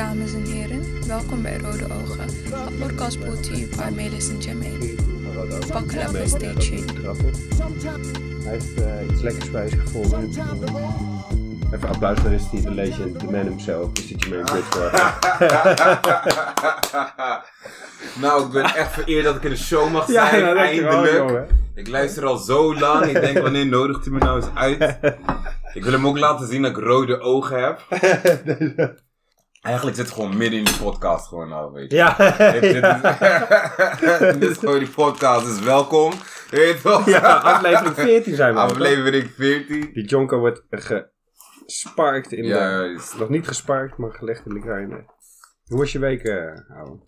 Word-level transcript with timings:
dames 0.00 0.34
en 0.34 0.44
heren. 0.44 1.06
Welkom 1.06 1.42
bij 1.42 1.58
Rode 1.58 1.84
Ogen, 1.84 2.20
een 2.20 2.78
podcast 2.78 3.18
brought 3.18 3.42
to 3.42 3.54
you 3.54 3.68
by 3.76 3.94
Melis 3.94 4.28
en 4.28 4.38
Jermaine. 4.38 4.94
Buckle 5.72 6.00
up 6.00 6.16
and 6.16 6.28
stay 6.28 6.54
tuned. 6.54 6.92
Hij 8.42 8.52
heeft 8.52 8.82
eh, 8.82 9.10
iets 9.10 9.22
lekkers 9.22 9.50
bij 9.50 9.68
zich 9.68 9.80
gevonden. 9.80 10.28
Even 11.74 11.88
applaus 11.88 12.18
voor 12.18 12.30
is 12.30 12.50
die 12.50 12.62
de 12.62 12.70
legend, 12.70 13.20
de 13.20 13.26
man 13.26 13.46
himself, 13.46 13.90
is 13.92 14.10
het 14.10 14.22
Jermaine 14.22 14.50
Bridgewater. 14.50 15.14
nou, 18.22 18.46
ik 18.46 18.52
ben 18.52 18.64
echt 18.64 18.92
vereerd 18.92 19.24
dat 19.24 19.36
ik 19.36 19.42
in 19.42 19.50
de 19.50 19.56
show 19.56 19.90
mag 19.90 20.06
Ja, 20.06 20.28
zijn. 20.28 20.42
nou, 20.42 20.56
eindelijk. 20.58 21.50
ik 21.74 21.88
luister 21.88 22.24
al 22.24 22.36
zo 22.36 22.74
lang. 22.78 23.04
Ik 23.04 23.20
denk, 23.20 23.38
wanneer 23.38 23.66
nodigt 23.66 24.06
u 24.06 24.10
me 24.10 24.18
nou 24.18 24.36
eens 24.36 24.50
uit? 24.54 24.98
Ik 25.74 25.84
wil 25.84 25.92
hem 25.92 26.06
ook 26.06 26.18
laten 26.18 26.48
zien 26.48 26.62
dat 26.62 26.70
ik 26.70 26.76
rode 26.76 27.20
ogen 27.20 27.62
heb. 27.62 27.80
Eigenlijk 29.60 29.96
zit 29.96 30.06
het 30.06 30.14
gewoon 30.14 30.36
midden 30.36 30.58
in 30.58 30.64
de 30.64 30.76
podcast 30.82 31.28
gewoon 31.28 31.48
nou, 31.48 31.72
weet 31.72 31.90
je. 31.90 31.96
ja. 31.96 32.16
Dit, 32.52 32.60
dit, 32.72 32.74
is, 32.84 34.34
dit 34.38 34.50
is 34.50 34.56
gewoon 34.56 34.78
die 34.78 34.88
podcast, 34.88 35.46
dus 35.46 35.60
welkom. 35.60 36.12
Weet 36.50 36.76
je 36.76 36.80
toch? 36.82 37.06
ja, 37.06 37.34
aflevering 37.34 37.94
14 37.94 38.34
zijn 38.34 38.54
we 38.54 38.60
al? 38.60 38.66
Aflevering 38.70 39.30
14. 39.30 39.90
Die 39.92 40.04
Jonko 40.04 40.38
wordt 40.38 40.62
gesparkt 40.70 42.32
in 42.32 42.42
de... 42.42 42.48
Juist. 42.48 43.18
Nog 43.18 43.28
niet 43.28 43.48
gesparkt, 43.48 43.96
maar 43.96 44.10
gelegd 44.10 44.46
in 44.46 44.54
de 44.54 44.60
grinder. 44.60 45.04
Hoe 45.66 45.78
was 45.78 45.92
je 45.92 45.98
week, 45.98 46.22
eh 46.22 46.76
ouwe? 46.76 46.98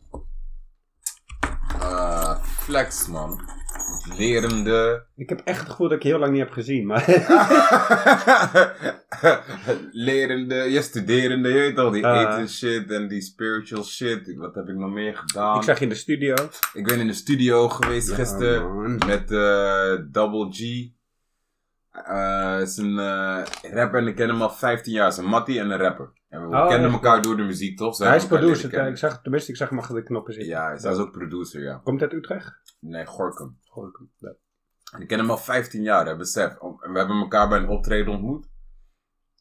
Eh, 1.80 2.44
flex, 2.44 3.06
man. 3.06 3.40
Lerende. 4.16 5.06
Ik 5.16 5.28
heb 5.28 5.40
echt 5.44 5.60
het 5.60 5.68
gevoel 5.70 5.88
dat 5.88 5.96
ik 5.96 6.02
heel 6.02 6.18
lang 6.18 6.32
niet 6.32 6.40
heb 6.40 6.50
gezien, 6.50 6.86
maar... 6.86 7.04
Lerende, 9.92 10.54
je 10.54 10.82
studerende, 10.82 11.48
je 11.48 11.54
weet 11.54 11.76
toch, 11.76 11.92
die 11.92 12.06
Ah. 12.06 12.20
eten 12.32 12.48
shit 12.48 12.90
en 12.90 13.08
die 13.08 13.20
spiritual 13.20 13.84
shit. 13.84 14.34
Wat 14.36 14.54
heb 14.54 14.68
ik 14.68 14.74
nog 14.76 14.90
meer 14.90 15.16
gedaan? 15.16 15.56
ik 15.56 15.62
zag 15.62 15.78
je 15.78 15.84
in 15.84 15.90
de 15.90 15.94
studio. 15.96 16.34
Ik 16.72 16.86
ben 16.86 17.00
in 17.00 17.06
de 17.06 17.12
studio 17.12 17.68
geweest 17.68 18.08
Ja, 18.08 18.14
gisteren 18.14 18.74
man. 18.74 19.00
met 19.06 19.30
eh, 19.30 19.92
Double 20.10 20.48
G. 20.50 20.90
Eh 22.06 22.58
is 22.62 22.76
een 22.76 22.98
eh, 22.98 23.42
rapper 23.72 24.00
en 24.00 24.06
ik 24.06 24.14
ken 24.14 24.28
hem 24.28 24.42
al 24.42 24.50
15 24.50 24.92
jaar. 24.92 25.08
Is 25.08 25.16
een 25.16 25.24
mattie 25.24 25.58
en 25.58 25.70
een 25.70 25.78
rapper. 25.78 26.12
En 26.28 26.48
we 26.50 26.56
Oh, 26.56 26.68
kennen 26.68 26.84
echt? 26.86 26.92
elkaar 27.02 27.22
door 27.22 27.36
de 27.36 27.42
muziek, 27.42 27.76
toch? 27.76 27.98
Hij 27.98 28.16
is 28.16 28.26
producer. 28.26 28.86
Ik 28.88 28.96
zag, 28.96 29.22
tenminste, 29.22 29.50
ik 29.50 29.56
zag 29.56 29.68
hem 29.68 29.78
achter 29.78 29.94
de 29.94 30.02
knoppen 30.02 30.34
kennen. 30.34 30.52
zitten. 30.54 30.72
Ja, 30.72 30.80
hij 30.90 30.92
is 30.98 31.04
ook 31.06 31.12
producer, 31.12 31.62
ja. 31.62 31.80
Komt 31.84 32.02
uit 32.02 32.12
Utrecht? 32.12 32.60
Nee, 32.82 33.06
Gorkum. 33.06 33.58
Gorkum. 33.64 34.10
Ja. 34.18 34.34
En 34.92 35.00
ik 35.00 35.08
ken 35.08 35.18
hem 35.18 35.30
al 35.30 35.38
15 35.38 35.82
jaar, 35.82 36.06
hè, 36.06 36.16
besef. 36.16 36.58
We 36.58 36.98
hebben 36.98 37.16
elkaar 37.16 37.48
bij 37.48 37.58
een 37.58 37.68
optreden 37.68 38.12
ontmoet. 38.12 38.46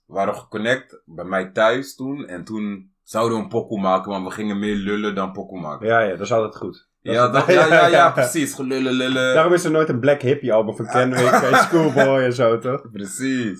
We 0.06 0.14
waren 0.14 0.36
geconnect 0.36 1.02
bij 1.06 1.25
mij 1.25 1.52
thuis 1.52 1.95
toen. 1.95 2.28
En 2.28 2.44
toen 2.44 2.94
zouden 3.03 3.38
we 3.38 3.44
een 3.44 3.50
pokoe 3.50 3.80
maken, 3.80 4.12
maar 4.12 4.23
we 4.23 4.31
gingen 4.31 4.59
meer 4.59 4.75
lullen 4.75 5.16
dan 5.16 5.31
pokoe 5.31 5.59
maken. 5.59 5.88
Ja, 5.88 6.00
ja, 6.00 6.09
dat 6.09 6.19
is 6.19 6.31
altijd 6.31 6.56
goed. 6.56 6.89
Dat 7.02 7.14
Ja, 7.14 7.28
dat, 7.28 7.45
ja, 7.45 7.66
ja, 7.66 7.86
ja, 7.97 8.12
precies. 8.12 8.53
Gelullen, 8.53 8.94
lullen. 8.94 9.34
Daarom 9.34 9.53
is 9.53 9.64
er 9.64 9.72
nooit 9.72 9.89
een 9.89 10.00
Black 10.00 10.22
Hippie 10.22 10.53
album 10.53 10.75
van 10.75 10.88
Kendrick 10.88 11.31
en 11.31 11.58
Schoolboy 11.58 12.22
en 12.23 12.34
zo, 12.34 12.58
toch? 12.58 12.92
Precies. 12.92 13.59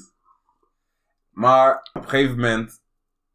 Maar 1.30 1.90
op 1.94 2.04
een 2.04 2.09
gegeven 2.09 2.36
moment 2.36 2.84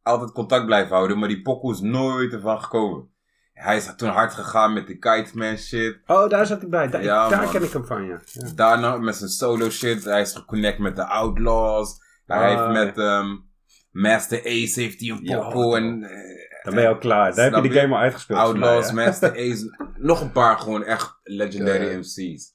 altijd 0.02 0.32
contact 0.32 0.66
blijven 0.66 0.94
houden, 0.94 1.18
maar 1.18 1.28
die 1.28 1.42
pokoe 1.42 1.72
is 1.72 1.80
nooit 1.80 2.32
ervan 2.32 2.62
gekomen. 2.62 3.14
Hij 3.56 3.76
is 3.76 3.92
toen 3.96 4.08
hard 4.08 4.32
gegaan 4.32 4.72
met 4.72 4.86
die 4.86 4.98
Kite 4.98 5.30
Man 5.38 5.56
shit. 5.56 5.98
Oh, 6.06 6.28
daar 6.28 6.46
zat 6.46 6.62
ik 6.62 6.70
bij. 6.70 6.88
Daar, 6.88 7.02
Ja, 7.02 7.28
daar 7.28 7.42
man. 7.42 7.50
ken 7.50 7.62
ik 7.62 7.72
hem 7.72 7.84
van, 7.86 8.04
ja. 8.04 8.20
ja. 8.24 8.48
Daarna 8.54 8.96
met 8.96 9.16
zijn 9.16 9.30
solo 9.30 9.70
shit. 9.70 10.04
Hij 10.04 10.20
is 10.20 10.32
geconnect 10.32 10.78
met 10.78 10.96
de 10.96 11.04
Outlaws. 11.06 11.96
Hij 12.26 12.56
Ah, 12.56 12.66
heeft 12.72 12.84
met 12.84 12.98
ehm, 12.98 13.36
Master 13.90 14.38
Ace 14.38 14.80
heeft 14.80 15.00
hij 15.00 15.08
een 15.10 15.18
Ja, 15.22 15.38
pokoe 15.38 15.76
en 15.76 16.02
eh, 16.02 16.64
Dan 16.64 16.74
ben 16.74 16.82
je 16.82 16.88
al 16.88 16.98
klaar. 16.98 17.34
Daar 17.34 17.44
heb 17.44 17.54
je 17.64 17.70
die 17.70 17.80
game 17.80 17.94
al 17.94 18.00
uitgespeeld. 18.00 18.38
mij, 18.38 18.46
Outlaws? 18.68 18.92
Master 18.92 19.30
Ace. 19.50 19.90
Nog 19.96 20.20
een 20.20 20.32
paar 20.32 20.58
gewoon 20.58 20.84
echt 20.84 21.18
legendary. 21.22 21.96
MC's. 21.96 22.54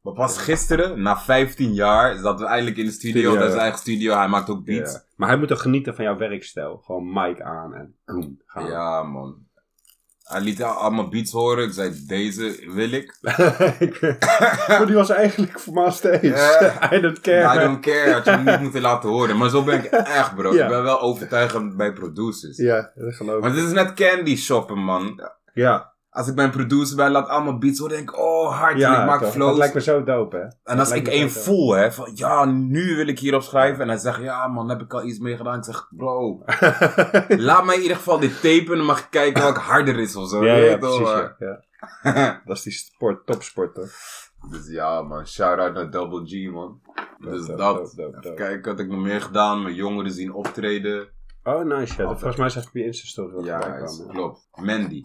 Maar 0.00 0.14
pas 0.14 0.38
gisteren, 0.38 1.02
na 1.02 1.18
15 1.18 1.74
jaar, 1.74 2.16
zaten 2.16 2.38
we 2.44 2.50
eindelijk 2.50 2.76
in 2.76 2.84
de 2.84 2.90
studio. 2.90 3.20
Studio. 3.20 3.34
Dat 3.34 3.42
is 3.44 3.50
zijn 3.50 3.60
eigen 3.62 3.78
studio. 3.80 4.16
Hij 4.16 4.28
maakt 4.28 4.48
ook 4.50 4.64
beats. 4.64 4.92
Ja. 4.92 5.02
Maar 5.16 5.28
hij 5.28 5.38
moet 5.38 5.48
toch 5.48 5.62
genieten 5.62 5.94
van 5.94 6.04
jouw 6.04 6.16
werkstijl. 6.16 6.76
Gewoon 6.76 7.12
mic 7.12 7.40
aan 7.40 7.74
en 7.74 7.96
boom, 8.04 8.42
gaan. 8.46 8.66
Ja, 8.66 9.02
man. 9.02 9.45
Hij 10.26 10.40
liet 10.40 10.62
al- 10.62 10.72
allemaal 10.72 11.08
beats 11.08 11.32
horen. 11.32 11.64
Ik 11.64 11.72
zei, 11.72 12.04
deze 12.06 12.70
wil 12.74 12.92
ik. 12.92 13.14
Maar 14.68 14.86
die 14.86 14.94
was 14.94 15.10
eigenlijk 15.10 15.60
voor 15.60 15.78
Ace. 15.84 16.18
Ja. 16.22 16.92
I 16.96 17.00
don't 17.00 17.20
care. 17.20 17.56
I 17.56 17.64
don't 17.64 17.80
care. 17.80 18.12
Had 18.12 18.24
je 18.24 18.30
hem 18.30 18.44
niet 18.44 18.60
moeten 18.60 18.80
laten 18.80 19.08
horen. 19.08 19.36
Maar 19.36 19.50
zo 19.50 19.62
ben 19.64 19.78
ik 19.78 19.84
echt, 19.84 20.34
bro. 20.34 20.54
Ja. 20.54 20.62
Ik 20.64 20.68
ben 20.70 20.82
wel 20.82 21.00
overtuigend 21.00 21.76
bij 21.76 21.92
producers. 21.92 22.56
Ja, 22.56 22.90
dat 22.94 23.14
geloof 23.14 23.40
Maar 23.40 23.50
ik. 23.50 23.56
dit 23.56 23.64
is 23.64 23.72
net 23.72 23.92
candy 23.94 24.36
shoppen, 24.36 24.78
man. 24.78 25.20
Ja, 25.54 25.92
Als 26.16 26.28
ik 26.28 26.34
bij 26.34 26.44
een 26.44 26.50
producer 26.50 26.96
ben, 26.96 27.10
laat 27.10 27.28
allemaal 27.28 27.58
beats 27.58 27.78
horen. 27.78 27.96
denk 27.96 28.10
ik, 28.10 28.18
oh, 28.18 28.58
hard. 28.58 28.72
en 28.72 28.78
ja 28.78 29.00
ik 29.00 29.06
maak 29.06 29.20
toch. 29.20 29.32
flows. 29.32 29.48
dat 29.48 29.58
lijkt 29.58 29.74
me 29.74 29.80
zo 29.80 30.04
dope, 30.04 30.36
hè. 30.36 30.42
En 30.42 30.52
Dat 30.64 30.78
als 30.78 30.90
ik 30.90 31.08
één 31.08 31.30
voel, 31.30 31.72
hè, 31.72 31.92
van 31.92 32.10
ja, 32.14 32.44
nu 32.44 32.96
wil 32.96 33.06
ik 33.06 33.18
hierop 33.18 33.42
schrijven. 33.42 33.82
En 33.82 33.88
hij 33.88 33.98
zegt, 33.98 34.20
ja 34.22 34.46
man, 34.46 34.68
heb 34.68 34.80
ik 34.80 34.94
al 34.94 35.04
iets 35.04 35.18
mee 35.18 35.36
gedaan. 35.36 35.58
Ik 35.58 35.64
zeg, 35.64 35.86
bro, 35.90 36.42
laat 37.48 37.64
mij 37.64 37.74
in 37.76 37.82
ieder 37.82 37.96
geval 37.96 38.18
dit 38.18 38.34
tapen. 38.34 38.70
En 38.72 38.76
dan 38.76 38.84
mag 38.84 38.98
ik 38.98 39.06
kijken 39.10 39.42
welk 39.42 39.56
harder 39.56 39.98
is 39.98 40.16
of 40.16 40.28
zo. 40.28 40.44
ja, 40.44 40.54
ja, 40.54 40.76
precies. 40.76 41.08
Ja. 41.38 41.62
Dat 42.46 42.56
is 42.56 42.62
die 42.62 42.72
sport, 42.72 43.26
topsport, 43.26 43.74
toch? 43.74 43.90
Dus 44.50 44.68
ja 44.68 45.02
man, 45.02 45.26
shout-out 45.26 45.74
naar 45.74 45.90
Double 45.90 46.22
G 46.26 46.50
man. 46.52 46.80
Dus 47.18 47.46
dope, 47.46 47.56
dat. 47.56 47.92
Even 47.98 48.12
dope. 48.12 48.34
kijken, 48.34 48.70
wat 48.70 48.80
ik 48.80 48.88
nog 48.88 49.00
meer 49.00 49.20
gedaan. 49.20 49.62
Mijn 49.62 49.74
jongeren 49.74 50.12
zien 50.12 50.32
optreden. 50.32 51.08
Oh, 51.42 51.64
nice. 51.64 51.70
Ja. 51.72 51.96
Dat, 51.96 51.98
Altijd. 51.98 52.18
volgens 52.18 52.36
mij 52.36 52.48
zag 52.48 52.62
ik 52.62 52.68
op 52.68 52.74
je 52.74 52.84
Insta-story 52.84 53.44
Ja, 53.44 53.74
is- 53.76 54.02
klopt. 54.08 54.48
Mandy. 54.54 55.02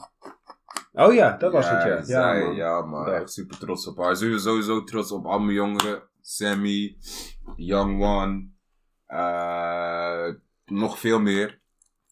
Oh 0.94 1.14
ja, 1.14 1.38
dat 1.38 1.52
was 1.52 1.70
het, 1.70 1.82
ja. 1.84 1.88
Ja, 1.88 2.04
zij, 2.04 2.44
man. 2.46 2.56
ja 2.56 2.82
man, 2.82 3.08
echt 3.08 3.32
super 3.32 3.58
trots 3.58 3.88
op 3.88 3.98
haar. 3.98 4.16
Sowieso, 4.16 4.40
sowieso 4.50 4.84
trots 4.84 5.12
op 5.12 5.26
al 5.26 5.40
mijn 5.40 5.56
jongeren. 5.56 6.04
Sammy, 6.22 6.98
Young 7.56 8.04
One. 8.04 8.50
eh, 9.06 10.28
nog 10.66 11.00
veel 11.00 11.20
meer. 11.20 11.60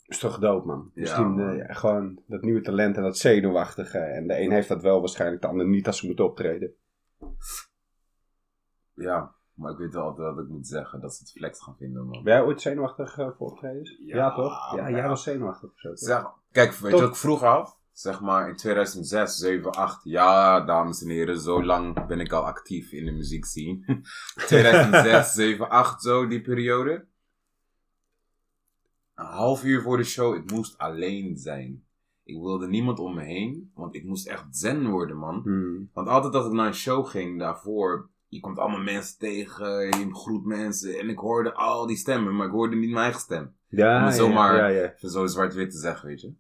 is 0.06 0.20
toch 0.20 0.40
dope, 0.40 0.68
man. 0.68 0.92
Ja, 0.94 1.02
Misschien 1.02 1.32
man. 1.36 1.60
eh, 1.60 1.76
gewoon 1.76 2.22
dat 2.28 2.42
nieuwe 2.42 2.62
talent 2.62 2.96
en 2.98 3.04
dat 3.04 3.18
zenuwachtige. 3.18 3.98
En 3.98 4.28
de 4.28 4.40
een 4.42 4.52
heeft 4.52 4.68
dat 4.68 4.82
wel 4.82 5.00
waarschijnlijk, 5.00 5.42
de 5.42 5.48
ander 5.48 5.68
niet 5.68 5.88
als 5.88 6.00
ze 6.00 6.06
moeten 6.06 6.26
optreden. 6.26 6.74
Ja, 8.94 9.36
maar 9.54 9.72
ik 9.72 9.78
weet 9.78 9.94
wel 9.94 10.04
altijd 10.04 10.36
wat 10.36 10.44
ik 10.44 10.50
moet 10.50 10.68
zeggen. 10.68 11.02
Dat 11.02 11.14
ze 11.14 11.24
het 11.24 11.32
flex 11.32 11.60
gaan 11.62 11.76
vinden, 11.78 12.06
man. 12.08 12.24
Ben 12.24 12.34
jij 12.34 12.44
ooit 12.44 12.62
zenuwachtig 12.62 13.18
eh, 13.18 13.30
voor 13.38 13.52
optredens? 13.52 13.98
Ja, 14.06 14.16
Ja, 14.16 14.36
toch? 14.36 14.76
Ja, 14.76 14.90
jij 14.90 15.00
ja. 15.00 15.08
was 15.08 15.24
zenuwachtig 15.24 15.70
of 15.72 15.80
zo. 15.80 15.96
Zeg, 15.96 16.24
kijk, 16.52 16.74
weet 16.74 16.92
je 16.94 17.00
wat 17.00 17.10
ik 17.10 17.16
vroeg 17.16 17.42
had? 17.42 17.79
Zeg 18.00 18.22
maar 18.22 18.50
in 18.50 18.56
2006, 18.56 19.38
7, 19.38 19.72
8. 19.72 20.04
Ja, 20.04 20.62
dames 20.62 21.02
en 21.04 21.10
heren, 21.10 21.40
zo 21.40 21.64
lang 21.64 22.08
ben 22.08 22.20
ik 22.20 22.32
al 22.32 22.46
actief 22.46 22.92
in 22.92 23.06
de 23.06 23.12
muziekscene. 23.12 24.02
2006, 24.48 25.34
7, 25.34 25.70
8, 25.70 26.02
zo, 26.02 26.28
die 26.28 26.42
periode. 26.42 27.06
Een 29.16 29.26
half 29.26 29.64
uur 29.64 29.82
voor 29.82 29.98
de 29.98 30.04
show, 30.04 30.36
ik 30.36 30.52
moest 30.52 30.78
alleen 30.78 31.38
zijn. 31.38 31.84
Ik 32.24 32.36
wilde 32.42 32.68
niemand 32.68 33.00
om 33.00 33.16
me 33.16 33.24
heen, 33.24 33.72
want 33.74 33.96
ik 33.96 34.04
moest 34.06 34.28
echt 34.28 34.46
zen 34.52 34.90
worden, 34.90 35.18
man. 35.18 35.42
Hmm. 35.44 35.90
Want 35.94 36.08
altijd 36.08 36.36
als 36.36 36.46
ik 36.46 36.52
naar 36.52 36.68
een 36.68 36.74
show 36.74 37.08
ging 37.08 37.40
daarvoor, 37.40 38.10
je 38.28 38.40
komt 38.40 38.58
allemaal 38.60 38.82
mensen 38.84 39.18
tegen, 39.18 39.86
je 40.00 40.08
groet 40.12 40.46
mensen. 40.46 41.00
En 41.00 41.10
ik 41.10 41.18
hoorde 41.18 41.54
al 41.54 41.88
die 41.88 41.98
stemmen, 41.98 42.36
maar 42.36 42.46
ik 42.46 42.52
hoorde 42.54 42.76
niet 42.76 42.90
mijn 42.90 43.04
eigen 43.04 43.22
stem. 43.22 43.56
Ja, 43.68 44.00
Om 44.00 44.06
het 44.06 44.16
zomaar- 44.16 44.56
ja, 44.56 44.68
ja. 44.68 44.94
Even 44.94 45.10
zo 45.10 45.26
zwart-wit 45.26 45.72
te 45.72 45.78
zeggen, 45.78 46.08
weet 46.08 46.22
je. 46.22 46.34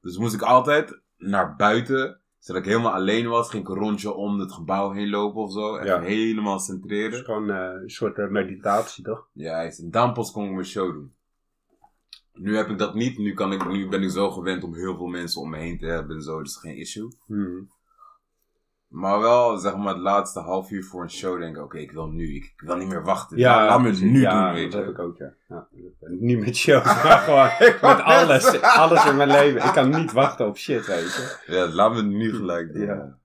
Dus 0.00 0.18
moest 0.18 0.34
ik 0.34 0.42
altijd 0.42 1.00
naar 1.16 1.56
buiten, 1.56 2.20
zodat 2.38 2.62
ik 2.62 2.68
helemaal 2.68 2.92
alleen 2.92 3.28
was. 3.28 3.50
Ging 3.50 3.62
ik 3.62 3.68
een 3.68 3.76
rondje 3.76 4.12
om 4.12 4.38
het 4.38 4.52
gebouw 4.52 4.90
heen 4.92 5.10
lopen 5.10 5.42
of 5.42 5.52
zo. 5.52 5.84
Ja. 5.84 6.00
helemaal 6.00 6.58
centreren. 6.58 7.24
gewoon 7.24 7.50
eh, 7.50 7.82
een 7.82 7.90
soort 7.90 8.18
eh, 8.18 8.28
meditatie, 8.28 9.04
toch? 9.04 9.28
Ja, 9.32 9.62
en 9.62 9.90
dan 9.90 10.12
pas 10.12 10.32
kon 10.32 10.44
ik 10.44 10.52
mijn 10.52 10.64
show 10.64 10.92
doen. 10.92 11.12
Nu 12.32 12.56
heb 12.56 12.68
ik 12.68 12.78
dat 12.78 12.94
niet. 12.94 13.18
Nu, 13.18 13.34
kan 13.34 13.52
ik, 13.52 13.68
nu 13.68 13.88
ben 13.88 14.02
ik 14.02 14.10
zo 14.10 14.30
gewend 14.30 14.64
om 14.64 14.74
heel 14.74 14.96
veel 14.96 15.06
mensen 15.06 15.40
om 15.40 15.50
me 15.50 15.58
heen 15.58 15.78
te 15.78 15.86
hebben 15.86 16.16
en 16.16 16.22
zo. 16.22 16.42
Dus 16.42 16.56
geen 16.56 16.76
issue. 16.76 17.12
Hmm. 17.26 17.70
Maar 18.88 19.20
wel, 19.20 19.56
zeg 19.56 19.76
maar, 19.76 19.94
het 19.94 20.02
laatste 20.02 20.40
half 20.40 20.70
uur 20.70 20.84
voor 20.84 21.02
een 21.02 21.10
show 21.10 21.40
denk 21.40 21.56
ik, 21.56 21.62
oké, 21.62 21.78
ik 21.78 21.92
wil 21.92 22.06
nu. 22.06 22.34
Ik, 22.34 22.52
wil 22.56 22.76
niet 22.76 22.88
meer 22.88 23.04
wachten. 23.04 23.38
Ja, 23.38 23.66
laat 23.66 23.80
me 23.80 23.88
het 23.88 24.00
nu 24.00 24.20
ja, 24.20 24.44
doen, 24.44 24.54
weet 24.54 24.72
dat 24.72 24.80
je. 24.80 24.86
heb 24.86 24.96
ik 24.96 24.98
ook, 24.98 25.16
ja. 25.16 25.34
ja. 25.48 25.68
Niet 25.98 26.38
met 26.38 26.56
shows, 26.56 26.84
maar 27.04 27.18
gewoon 27.18 27.48
met 27.94 28.00
alles. 28.00 28.60
Alles 28.60 29.06
in 29.06 29.16
mijn 29.16 29.28
leven. 29.28 29.64
Ik 29.64 29.72
kan 29.72 29.90
niet 29.90 30.12
wachten 30.12 30.46
op 30.46 30.56
shit, 30.56 30.86
weet 30.86 31.14
je. 31.14 31.52
Ja, 31.52 31.68
laat 31.68 31.94
me 31.94 32.02
nu 32.02 32.34
gelijk 32.34 32.72
doen. 32.72 32.84
Ja. 32.86 33.18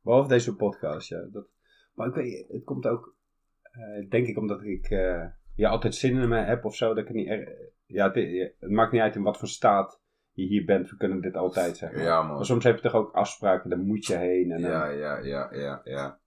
Behalve 0.00 0.28
deze 0.28 0.56
podcast, 0.56 1.08
ja. 1.08 1.24
Dat, 1.32 1.46
maar 1.94 2.08
ik 2.08 2.14
weet, 2.14 2.46
het 2.48 2.64
komt 2.64 2.86
ook, 2.86 3.14
eh, 3.62 4.10
denk 4.10 4.26
ik, 4.26 4.38
omdat 4.38 4.62
ik 4.62 4.90
eh, 4.90 5.24
ja, 5.54 5.70
altijd 5.70 5.94
zin 5.94 6.20
in 6.20 6.28
me 6.28 6.38
heb 6.38 6.64
of 6.64 6.76
zo. 6.76 6.94
Dat 6.94 7.08
ik 7.08 7.14
niet 7.14 7.28
er, 7.28 7.72
ja, 7.86 8.12
het, 8.12 8.54
het 8.60 8.70
maakt 8.70 8.92
niet 8.92 9.00
uit 9.00 9.16
in 9.16 9.22
wat 9.22 9.38
voor 9.38 9.48
staat 9.48 10.00
je 10.34 10.46
hier 10.46 10.64
bent. 10.64 10.90
We 10.90 10.96
kunnen 10.96 11.20
dit 11.20 11.36
altijd 11.36 11.76
zeggen. 11.76 12.02
Ja, 12.02 12.22
man. 12.22 12.36
Maar 12.36 12.44
soms 12.44 12.64
heb 12.64 12.76
je 12.76 12.82
toch 12.82 12.94
ook 12.94 13.12
afspraken, 13.12 13.70
daar 13.70 13.78
moet 13.78 14.06
je 14.06 14.16
heen. 14.16 14.50
En 14.50 14.60
Ja, 14.60 14.88
ja, 14.88 15.18
ja, 15.18 15.48
ja, 15.52 15.80
ja. 15.84 16.18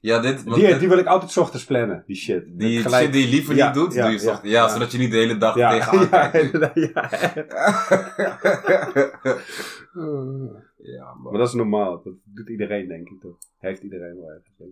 Ja, 0.00 0.20
dit... 0.20 0.44
Die, 0.44 0.54
dit- 0.66 0.78
die 0.78 0.88
wil 0.88 0.98
ik 0.98 1.06
altijd 1.06 1.30
's 1.30 1.36
ochtends 1.36 1.64
plannen, 1.64 2.02
die 2.06 2.16
shit. 2.16 2.58
die 2.58 2.80
Gelijk- 2.82 3.02
shit 3.02 3.12
die 3.12 3.24
je 3.24 3.30
liever 3.30 3.54
Ja, 3.54 3.66
niet 3.66 3.74
doet, 3.74 3.94
ja, 3.94 4.02
doe 4.08 4.18
je 4.18 4.24
ja, 4.24 4.40
ja, 4.42 4.68
zodat 4.68 4.92
je 4.92 4.98
niet 4.98 5.10
de 5.10 5.16
hele 5.16 5.36
dag 5.36 5.54
tegenaan 5.70 6.08
ja, 6.10 6.28
kijkt. 6.28 6.74
ja. 6.74 7.08
ja, 10.76 11.14
man. 11.14 11.22
Maar 11.32 11.38
dat 11.38 11.48
is 11.48 11.54
normaal. 11.54 12.02
Dat 12.02 12.14
doet 12.24 12.48
iedereen, 12.48 12.88
denk 12.88 13.08
ik 13.08 13.20
toch? 13.20 13.36
Heeft 13.58 13.82
iedereen 13.82 14.16
wel 14.16 14.30
ergens. 14.30 14.58
ik. 14.58 14.66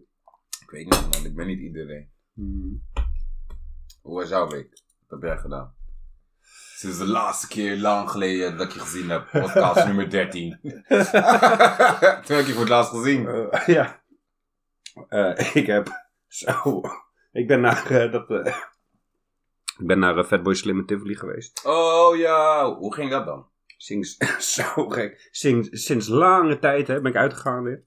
Ik 0.62 0.70
weet 0.70 0.84
niet, 0.84 1.08
man. 1.10 1.24
Ik 1.30 1.34
ben 1.36 1.46
niet 1.46 1.60
iedereen. 1.60 2.08
Hmm. 2.34 2.82
Hoe 4.02 4.14
was 4.14 4.28
jouw 4.28 4.48
week? 4.48 4.82
Wat 5.08 5.20
heb 5.20 5.28
jij 5.30 5.38
gedaan? 5.38 5.74
Sinds 6.84 6.98
de 6.98 7.06
laatste 7.06 7.48
keer 7.48 7.76
lang 7.76 8.10
geleden 8.10 8.56
dat 8.56 8.66
ik 8.66 8.72
je 8.72 8.80
gezien 8.80 9.10
heb. 9.10 9.28
Podcast 9.32 9.84
nummer 9.86 10.10
13. 10.10 10.58
Toen 10.60 12.36
heb 12.36 12.38
ik 12.38 12.46
je 12.46 12.52
voor 12.52 12.60
het 12.60 12.68
laatst 12.68 12.90
gezien. 12.90 13.28
Eh, 13.28 13.66
ja. 13.66 14.02
Eh, 15.08 15.54
ik 15.56 15.66
heb. 15.66 16.06
Zo. 16.28 16.80
Ik 17.32 17.46
ben 17.46 17.60
naar. 17.60 17.90
eh, 17.90 18.12
dat, 18.12 18.30
ik 19.78 19.86
ben 19.86 19.98
naar 19.98 20.24
Fatboy 20.24 20.54
Slim 20.54 20.78
in 20.78 20.86
Tivoli 20.86 21.16
geweest. 21.16 21.64
Oh 21.64 22.16
ja, 22.16 22.74
hoe 22.74 22.94
ging 22.94 23.10
dat 23.10 23.26
dan? 23.26 23.46
Sinds, 23.76 24.16
zo 24.54 24.88
gek. 24.88 25.28
Sinds, 25.30 25.68
sinds 25.84 26.08
lange 26.08 26.58
tijd 26.58 26.86
hè, 26.86 27.00
ben 27.00 27.10
ik 27.10 27.16
uitgegaan 27.16 27.62
weer. 27.62 27.84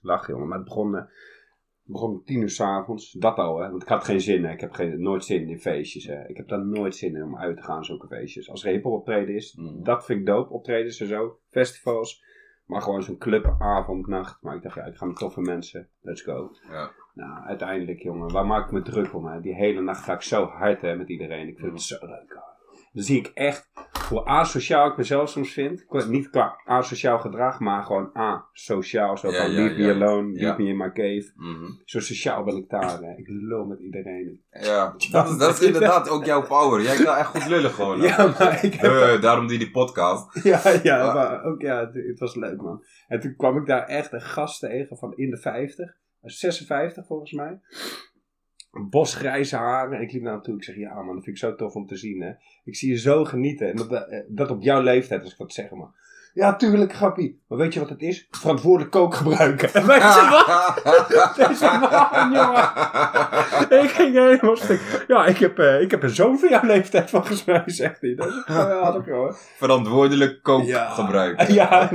Lach 0.00 0.26
jongen, 0.26 0.48
maar 0.48 0.58
het 0.58 0.66
begon, 0.66 1.08
begon 1.86 2.10
om 2.10 2.22
tien 2.24 2.40
uur 2.40 2.50
s'avonds. 2.50 3.10
Dat 3.12 3.36
al 3.36 3.58
hè, 3.58 3.70
want 3.70 3.82
ik 3.82 3.88
had 3.88 4.04
geen 4.04 4.20
zin 4.20 4.44
hè. 4.44 4.52
Ik 4.52 4.60
heb 4.60 4.72
geen, 4.72 5.02
nooit 5.02 5.24
zin 5.24 5.48
in 5.48 5.60
feestjes 5.60 6.06
hè. 6.06 6.28
Ik 6.28 6.36
heb 6.36 6.48
daar 6.48 6.66
nooit 6.66 6.94
zin 6.96 7.16
in 7.16 7.22
om 7.22 7.36
uit 7.38 7.56
te 7.56 7.62
gaan, 7.62 7.84
zulke 7.84 8.06
feestjes. 8.06 8.50
Als 8.50 8.64
er 8.64 8.70
hiphop 8.72 8.92
optreden 8.92 9.34
is, 9.34 9.54
Mm. 9.54 9.84
dat 9.84 10.04
vind 10.04 10.20
ik 10.20 10.26
dope. 10.26 10.52
Optredens 10.52 11.00
en 11.00 11.06
zo, 11.06 11.38
festivals. 11.50 12.24
Maar 12.66 12.82
gewoon 12.82 13.02
zo'n 13.02 13.18
clubavond, 13.18 14.06
nacht. 14.06 14.42
Maar 14.42 14.56
ik 14.56 14.62
dacht, 14.62 14.74
ja, 14.74 14.84
ik 14.84 14.96
ga 14.96 15.06
met 15.06 15.16
toffe 15.16 15.40
mensen. 15.40 15.88
Let's 16.00 16.22
go. 16.22 16.50
Ja. 16.70 16.90
Nou, 17.14 17.44
uiteindelijk, 17.46 18.02
jongen, 18.02 18.32
waar 18.32 18.46
maak 18.46 18.64
ik 18.66 18.72
me 18.72 18.82
druk 18.82 19.14
om? 19.14 19.26
Hè? 19.26 19.40
Die 19.40 19.54
hele 19.54 19.80
nacht 19.80 20.04
ga 20.04 20.12
ik 20.14 20.22
zo 20.22 20.44
hard 20.44 20.80
hè, 20.80 20.96
met 20.96 21.08
iedereen. 21.08 21.48
Ik 21.48 21.58
vind 21.58 21.72
het 21.72 21.82
zo 21.82 21.96
leuk. 22.06 22.32
hoor. 22.32 22.54
Dan 22.92 23.02
zie 23.02 23.18
ik 23.18 23.26
echt 23.34 23.70
hoe 24.08 24.24
asociaal 24.24 24.90
ik 24.90 24.96
mezelf 24.96 25.28
soms 25.28 25.52
vind. 25.52 25.84
Niet 26.08 26.30
qua 26.30 26.60
asociaal 26.64 27.18
gedrag, 27.18 27.60
maar 27.60 27.84
gewoon 27.84 28.10
asociaal. 28.12 29.18
Zo 29.18 29.30
van 29.30 29.48
leave 29.48 29.74
me 29.82 29.94
alone, 29.94 30.32
leave 30.32 30.62
me 30.62 30.68
in 30.68 30.76
my 30.76 30.92
cave. 30.92 31.32
Mhm. 31.36 31.70
Zo 31.84 32.00
sociaal 32.00 32.44
ben 32.44 32.56
ik 32.56 32.68
daar. 32.68 33.00
Hè. 33.00 33.12
Ik 33.16 33.26
lul 33.28 33.64
met 33.64 33.78
iedereen. 33.80 34.40
Ja, 34.50 34.94
dat 35.10 35.28
is, 35.28 35.36
dat 35.38 35.54
is 35.54 35.66
inderdaad 35.70 36.08
ook 36.08 36.24
jouw 36.24 36.42
power. 36.42 36.82
Jij 36.82 36.96
kan 37.04 37.16
echt 37.16 37.28
goed 37.28 37.46
lullen 37.46 37.70
gewoon. 37.70 38.00
hè? 38.00 38.06
Ja, 38.06 38.34
maar 38.38 38.64
ik 38.64 38.74
heb... 38.74 39.20
Daarom 39.20 39.44
doe 39.46 39.58
je 39.58 39.64
die 39.64 39.70
podcast. 39.70 40.34
Ja, 40.46 40.60
ja, 40.82 41.12
maar 41.14 41.44
ook 41.44 41.60
ja, 41.60 41.80
het, 41.80 41.94
het 41.94 42.18
was 42.18 42.34
leuk 42.34 42.60
man. 42.60 42.84
En 43.08 43.20
toen 43.20 43.36
kwam 43.36 43.56
ik 43.56 43.66
daar 43.66 43.86
echt 43.86 44.12
een 44.12 44.20
gast 44.22 44.60
tegen 44.60 44.96
van 44.96 45.16
in 45.16 45.30
de 45.30 45.36
50, 45.36 45.96
56 46.20 47.06
volgens 47.06 47.32
mij. 47.32 47.60
Bosgrijze 48.80 49.56
haren. 49.56 49.96
En 49.96 50.02
ik 50.02 50.12
liep 50.12 50.22
naar 50.22 50.32
hem 50.32 50.42
toe. 50.42 50.56
Ik 50.56 50.64
zeg, 50.64 50.76
ja 50.76 50.94
man, 51.02 51.14
dat 51.14 51.24
vind 51.24 51.36
ik 51.36 51.42
zo 51.42 51.54
tof 51.54 51.74
om 51.74 51.86
te 51.86 51.96
zien 51.96 52.20
hè. 52.20 52.32
Ik 52.64 52.76
zie 52.76 52.90
je 52.90 52.98
zo 52.98 53.24
genieten. 53.24 53.70
En 53.70 53.76
dat, 53.76 53.90
eh, 53.92 54.20
dat 54.28 54.50
op 54.50 54.62
jouw 54.62 54.80
leeftijd, 54.80 55.22
als 55.22 55.32
ik 55.32 55.38
wat 55.38 55.52
zeg 55.52 55.70
maar. 55.70 55.90
Ja, 56.36 56.56
tuurlijk, 56.56 56.94
grappie. 56.94 57.40
Maar 57.48 57.58
weet 57.58 57.74
je 57.74 57.80
wat 57.80 57.88
het 57.88 58.02
is? 58.02 58.28
Verantwoordelijk 58.30 58.90
kook 58.90 59.14
gebruiken. 59.14 59.74
En 59.74 59.86
weet 59.92 60.02
je 60.02 60.28
wat? 60.30 61.36
Deze 61.48 61.64
man, 61.64 62.32
jongen. 62.32 62.70
Ik 63.84 63.90
ging 63.90 64.14
helemaal 64.14 64.56
stuk. 64.56 65.04
Ja, 65.08 65.26
ik 65.26 65.36
heb, 65.36 65.58
eh, 65.58 65.80
ik 65.80 65.90
heb 65.90 66.02
een 66.02 66.10
zoon 66.10 66.38
van 66.38 66.48
jouw 66.48 66.64
leeftijd 66.64 67.10
volgens 67.10 67.44
mij, 67.44 67.62
zegt 67.66 68.00
hij. 68.00 68.14
Dat 68.14 68.26
is 68.26 68.42
geweldig, 68.44 69.06
hoor. 69.06 69.36
Verantwoordelijk 69.56 70.42
kook 70.42 70.64
Ja. 70.64 70.88
gebruiken. 71.00 71.54
Ja, 71.54 71.90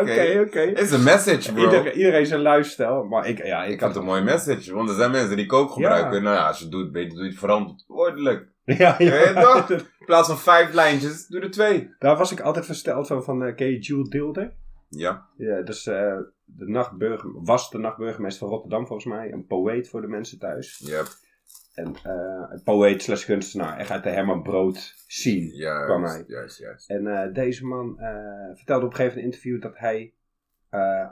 Oké, 0.00 0.42
oké, 0.46 0.60
is 0.60 0.90
een 0.90 1.02
message, 1.02 1.52
bro. 1.52 1.62
Iedereen, 1.64 1.96
iedereen 1.96 2.26
zijn 2.26 2.40
luistijl, 2.40 3.04
maar 3.04 3.28
ik, 3.28 3.44
ja, 3.46 3.64
ik 3.64 3.72
Ik 3.72 3.80
had 3.80 3.88
had 3.88 3.98
een 3.98 4.04
mooie 4.08 4.22
message, 4.22 4.74
want 4.74 4.88
er 4.88 4.94
zijn 4.94 5.10
mensen 5.10 5.36
die 5.36 5.46
kook 5.46 5.70
gebruiken. 5.72 6.22
Nou 6.22 6.36
ja, 6.36 6.46
als 6.46 6.56
je 6.58 6.62
het 6.62 6.72
doet, 6.72 6.92
beter 6.92 7.14
doe 7.14 7.22
je 7.24 7.30
het 7.30 7.38
verantwoordelijk. 7.38 8.48
Ja, 8.64 8.94
Je 8.98 9.10
weet 9.10 9.34
ja. 9.34 9.42
toch? 9.42 9.70
In 9.70 10.06
plaats 10.06 10.28
van 10.28 10.38
vijf 10.38 10.72
lijntjes, 10.72 11.26
doe 11.26 11.40
er 11.40 11.50
twee. 11.50 11.94
Daar 11.98 12.16
was 12.16 12.32
ik 12.32 12.40
altijd 12.40 12.66
versteld 12.66 13.06
van, 13.06 13.24
van 13.24 13.42
uh, 13.42 13.54
ken 13.54 13.66
je 13.66 13.78
Jules 13.78 14.08
Dilder? 14.08 14.52
Ja. 14.88 15.26
Ja, 15.36 15.62
dus 15.62 15.86
eh, 15.86 16.16
de 16.46 16.66
nachtburger, 16.68 17.30
was 17.44 17.70
de 17.70 17.78
nachtburgemeester 17.78 18.40
van 18.40 18.48
Rotterdam 18.48 18.86
volgens 18.86 19.08
mij. 19.08 19.32
Een 19.32 19.46
poëet 19.46 19.88
voor 19.88 20.00
de 20.00 20.06
mensen 20.06 20.38
thuis. 20.38 20.78
Yep. 20.78 21.06
En 21.74 21.94
eh, 22.02 22.44
een 22.50 22.62
poëet 22.64 23.02
slash 23.02 23.24
kunstenaar, 23.24 23.78
echt 23.78 23.90
uit 23.90 24.02
de 24.02 24.10
Herman 24.10 24.42
Brood 24.42 24.94
scene. 25.06 25.84
kwam 25.84 26.04
hij. 26.04 26.24
Juist, 26.26 26.58
juist. 26.58 26.90
En 26.90 27.06
eh, 27.06 27.34
deze 27.34 27.66
man 27.66 27.98
eh, 28.00 28.56
vertelde 28.56 28.84
op 28.84 28.90
een 28.90 28.96
gegeven 28.96 28.96
moment 28.96 29.12
in 29.14 29.18
een 29.18 29.24
interview 29.24 29.62
dat 29.62 29.78
hij, 29.78 30.14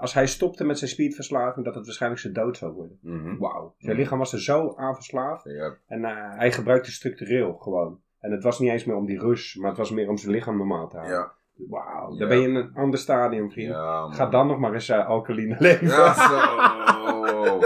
als 0.00 0.14
hij 0.14 0.26
stopte 0.26 0.64
met 0.64 0.78
zijn 0.78 0.90
speedverslaving, 0.90 1.64
dat 1.64 1.74
het 1.74 1.84
waarschijnlijk 1.84 2.22
zijn 2.22 2.32
dood 2.34 2.56
zou 2.56 2.72
worden. 2.72 2.98
Mhm. 3.02 3.36
Wauw. 3.38 3.74
Zijn 3.78 3.92
Mhm. 3.92 4.00
lichaam 4.00 4.18
was 4.18 4.32
er 4.32 4.40
zo 4.42 4.74
aan 4.76 4.94
verslaafd. 4.94 5.44
Yep. 5.44 5.78
En 5.86 6.02
hij 6.38 6.52
gebruikte 6.52 6.92
structureel 6.92 7.56
gewoon. 7.56 8.00
En 8.20 8.30
het 8.32 8.42
was 8.42 8.58
niet 8.58 8.70
eens 8.70 8.84
meer 8.84 8.96
om 8.96 9.06
die 9.06 9.18
rush, 9.18 9.54
maar 9.56 9.68
het 9.68 9.78
was 9.78 9.90
meer 9.90 10.08
om 10.08 10.16
zijn 10.16 10.32
lichaam 10.32 10.56
normaal 10.56 10.88
te 10.88 10.96
houden. 10.96 11.16
Ja. 11.18 11.32
Wauw, 11.56 12.12
Ja. 12.12 12.18
dan 12.18 12.28
ben 12.28 12.38
je 12.40 12.48
in 12.48 12.54
een 12.54 12.74
ander 12.74 12.98
stadium, 12.98 13.50
vriend. 13.50 13.68
Ja. 13.72 14.10
Ga 14.12 14.26
dan 14.26 14.46
nog 14.46 14.58
maar 14.58 14.72
eens 14.72 14.88
uh, 14.88 15.06
alkaline 15.06 15.56
leven. 15.58 15.86
Ja, 15.86 16.14
zo. 16.14 17.60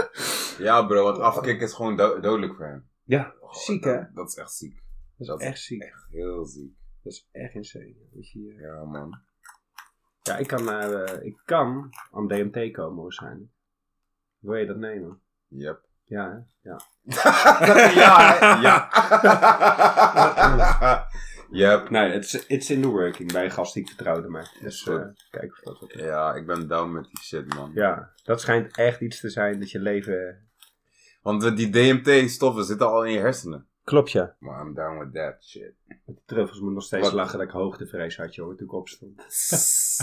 Ja, 0.63 0.85
bro, 0.85 1.03
want 1.03 1.19
afkicken 1.19 1.65
is 1.67 1.73
gewoon 1.73 1.95
do- 1.95 2.19
dodelijk 2.19 2.55
voor 2.55 2.65
hem. 2.65 2.87
Ja, 3.03 3.33
Oh, 3.41 3.53
ziek 3.53 3.83
hè? 3.83 3.99
Dat 4.13 4.27
is 4.27 4.35
echt 4.35 4.51
ziek. 4.51 4.73
Dat 4.73 4.83
is 5.19 5.27
dat 5.27 5.41
is 5.41 5.47
echt 5.47 5.59
ziek. 5.61 5.81
Echt 5.83 6.07
heel 6.09 6.45
ziek. 6.45 6.73
Dat 7.03 7.13
is 7.13 7.27
echt 7.31 7.53
insane. 7.53 7.95
Dat 8.13 8.31
je, 8.31 8.53
eh, 8.57 8.61
Ja, 8.61 8.83
man. 8.83 9.19
ja, 10.21 10.37
ik 10.37 10.47
kan, 10.47 10.63
naar, 10.63 10.91
eh, 10.93 11.25
ik 11.25 11.41
kan 11.45 11.89
aan 12.11 12.27
DMT 12.27 12.71
komen 12.73 13.01
waarschijnlijk. 13.03 13.49
Wil 14.39 14.55
je 14.55 14.65
dat 14.65 14.77
nemen? 14.77 15.21
Yep. 15.47 15.81
Ja, 16.03 16.29
hè? 16.29 16.37
ja. 16.69 16.79
ja, 18.01 18.33
hè? 18.33 18.61
ja. 18.61 18.89
yep. 21.51 21.89
Nee, 21.89 22.13
it's, 22.13 22.33
it's 22.47 22.69
in 22.69 22.81
the 22.81 22.87
working 22.87 23.31
bij 23.31 23.43
een 23.43 23.51
gast 23.51 23.73
die 23.73 23.83
ik 23.83 23.89
vertrouwde 23.89 24.29
mij. 24.29 24.45
Dus 24.61 24.87
eh, 24.87 25.01
kijk 25.29 25.51
of 25.51 25.59
dat 25.63 25.79
wat 25.79 25.91
is. 25.91 26.01
Ja, 26.01 26.33
ik 26.33 26.45
ben 26.45 26.67
down 26.67 26.91
met 26.91 27.03
die 27.03 27.19
shit, 27.21 27.53
man. 27.55 27.71
Ja, 27.73 28.09
dat 28.23 28.41
schijnt 28.41 28.77
echt 28.77 29.01
iets 29.01 29.19
te 29.19 29.29
zijn 29.29 29.59
dat 29.59 29.71
je 29.71 29.79
leven... 29.79 30.47
Want 31.21 31.43
eh, 31.43 31.55
die 31.55 31.69
DMT-stoffen 31.69 32.63
zitten 32.63 32.87
al 32.87 33.05
in 33.05 33.11
je 33.11 33.19
hersenen. 33.19 33.67
Klopt 33.89 34.11
ja. 34.11 34.35
Maar 34.39 34.61
I'm 34.65 34.73
down 34.73 34.99
with 34.99 35.13
that 35.13 35.43
shit. 35.43 35.73
Met 35.85 36.15
de 36.15 36.21
truffels 36.25 36.59
moet 36.59 36.73
nog 36.73 36.83
steeds 36.83 37.07
Wat? 37.07 37.13
lachen 37.13 37.37
dat 37.37 37.47
ik 37.47 37.53
hoogtevrees 37.53 38.17
had, 38.17 38.35
joh, 38.35 38.55
toen 38.55 38.67
ik 38.67 38.73
opstond. 38.73 39.21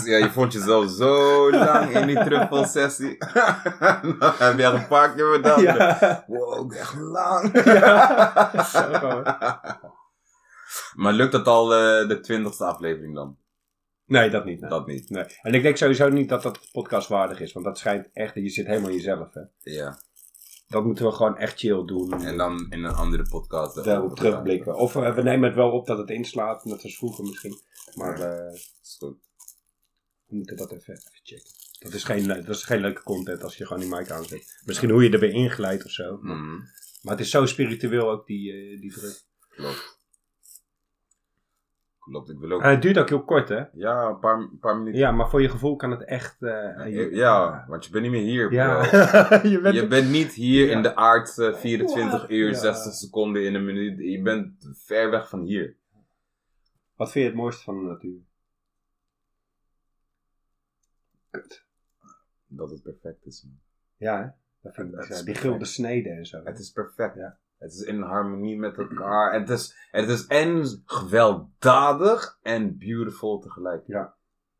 Ja, 0.05 0.17
je 0.17 0.29
vond 0.29 0.53
jezelf 0.53 0.89
zo 0.89 1.49
lang 1.65 1.89
in 1.89 2.07
die 2.07 2.23
truffelsessie. 2.23 3.17
Dan 4.19 4.33
heb 4.37 4.57
je 4.57 4.63
echt 4.63 4.73
een 4.73 4.87
paar 4.87 5.15
keer 5.15 5.31
bedacht. 5.31 5.61
Ja. 5.61 6.23
Wow, 6.27 6.73
echt 6.73 6.95
lang. 6.95 7.63
Ja, 7.63 8.63
zo. 8.73 9.23
Maar 10.95 11.13
lukt 11.13 11.31
dat 11.31 11.47
al 11.47 11.73
eh, 11.73 12.07
de 12.07 12.19
twintigste 12.19 12.65
aflevering 12.65 13.15
dan? 13.15 13.37
Nee, 14.05 14.29
dat 14.29 14.45
niet. 14.45 14.59
Nee. 14.59 14.69
Dat 14.69 14.87
niet. 14.87 15.09
Nee. 15.09 15.25
En 15.41 15.53
ik 15.53 15.61
denk 15.61 15.77
sowieso 15.77 16.09
niet 16.09 16.29
dat 16.29 16.43
dat 16.43 16.69
podcastwaardig 16.71 17.39
is, 17.39 17.53
want 17.53 17.65
dat 17.65 17.77
schijnt 17.77 18.09
echt, 18.13 18.35
je 18.35 18.49
zit 18.49 18.65
helemaal 18.65 18.89
in 18.89 18.95
jezelf. 18.95 19.33
Hè. 19.33 19.41
Ja. 19.61 19.99
Dat 20.67 20.85
moeten 20.85 21.05
we 21.05 21.11
gewoon 21.11 21.37
echt 21.37 21.59
chill 21.59 21.85
doen. 21.85 22.21
En 22.21 22.37
dan 22.37 22.65
in 22.69 22.83
een 22.83 22.93
andere 22.93 23.23
podcast. 23.29 23.83
daarop 23.83 24.15
terugblikken. 24.15 24.75
Of 24.75 24.95
eh, 24.95 25.15
we 25.15 25.21
nemen 25.21 25.47
het 25.47 25.57
wel 25.57 25.71
op 25.71 25.87
dat 25.87 25.97
het 25.97 26.09
inslaat, 26.09 26.65
net 26.65 26.83
als 26.83 26.97
vroeger 26.97 27.25
misschien. 27.25 27.59
Maar 27.95 28.19
eh, 28.19 28.53
Is 28.53 28.95
goed. 28.99 29.17
we 30.25 30.35
moeten 30.35 30.57
dat 30.57 30.71
even, 30.71 30.93
even 30.93 31.11
checken. 31.23 31.51
Dat 31.79 31.93
is, 31.93 32.03
geen, 32.03 32.27
dat 32.27 32.47
is 32.55 32.63
geen 32.63 32.81
leuke 32.81 33.03
content 33.03 33.43
als 33.43 33.57
je 33.57 33.65
gewoon 33.65 33.81
die 33.81 33.95
mic 33.95 34.11
aanzet. 34.11 34.61
Misschien 34.65 34.89
hoe 34.89 35.03
je 35.03 35.09
erbij 35.09 35.29
inglijdt 35.29 35.85
of 35.85 35.91
zo. 35.91 36.17
Mhm. 36.21 36.55
Maar 37.01 37.15
het 37.15 37.19
is 37.19 37.29
zo 37.29 37.45
spiritueel 37.45 38.09
ook, 38.09 38.27
die, 38.27 38.51
eh, 38.51 38.81
die 38.81 38.93
druk. 38.93 39.21
Klopt. 39.49 39.96
Klopt, 42.07 42.29
ik 42.29 42.39
wil 42.39 42.51
ook... 42.51 42.61
En 42.61 42.69
het 42.69 42.81
duurt 42.81 42.97
ook 42.97 43.09
heel 43.09 43.23
kort, 43.23 43.49
hè? 43.49 43.63
Ja, 43.73 44.07
een 44.07 44.19
paar, 44.19 44.37
een 44.39 44.59
paar 44.59 44.77
minuten. 44.77 44.99
Ja, 44.99 45.11
maar 45.11 45.29
voor 45.29 45.41
je 45.41 45.49
gevoel 45.49 45.75
kan 45.75 45.91
het 45.91 46.03
echt... 46.03 46.41
eh, 46.43 46.49
Ja, 46.49 47.07
ja, 47.11 47.65
want 47.67 47.85
je 47.85 47.91
bent 47.91 48.03
niet 48.03 48.11
meer 48.11 48.21
hier. 48.23 48.51
Ja, 48.51 48.83
je 49.53 49.59
bent... 49.61 49.75
Je 49.75 49.87
bent 49.87 50.09
niet 50.09 50.33
hier 50.33 50.65
Ja. 50.67 50.75
in 50.75 50.81
de 50.81 50.95
aard 50.95 51.37
eh, 51.37 51.53
24 51.55 52.21
Ja. 52.21 52.27
uur, 52.35 52.47
Ja. 52.49 52.53
60 52.53 52.93
seconden 52.93 53.43
in 53.45 53.55
een 53.55 53.65
minuut. 53.65 53.99
Je 53.99 54.21
bent 54.21 54.69
ver 54.73 55.09
weg 55.09 55.29
van 55.29 55.41
hier. 55.41 55.75
Wat 56.95 57.11
vind 57.11 57.23
je 57.25 57.29
het 57.31 57.39
mooiste 57.39 57.63
van 57.63 57.79
de 57.79 57.85
natuur? 57.85 58.19
Kut. 61.29 61.65
Dat 62.47 62.69
het 62.69 62.83
perfect 62.83 63.25
is, 63.25 63.43
man. 63.43 63.59
Ja, 63.97 64.21
hè? 64.21 64.27
Dat 64.61 64.73
vind 64.75 65.19
ik, 65.19 65.25
die 65.25 65.35
gulden 65.35 65.67
sneden 65.67 66.17
en 66.17 66.25
zo. 66.25 66.41
Het 66.43 66.59
is 66.59 66.71
perfect. 66.71 67.15
Ja. 67.15 67.37
Het 67.57 67.71
is 67.73 67.81
in 67.81 68.01
harmonie 68.01 68.57
met 68.57 68.77
elkaar. 68.77 69.31
En 69.33 69.39
het 69.39 69.49
is, 69.49 69.75
het 69.91 70.09
is 70.09 70.25
en 70.27 70.81
gewelddadig 70.85 72.37
en 72.41 72.77
beautiful 72.77 73.39
tegelijk. 73.39 73.83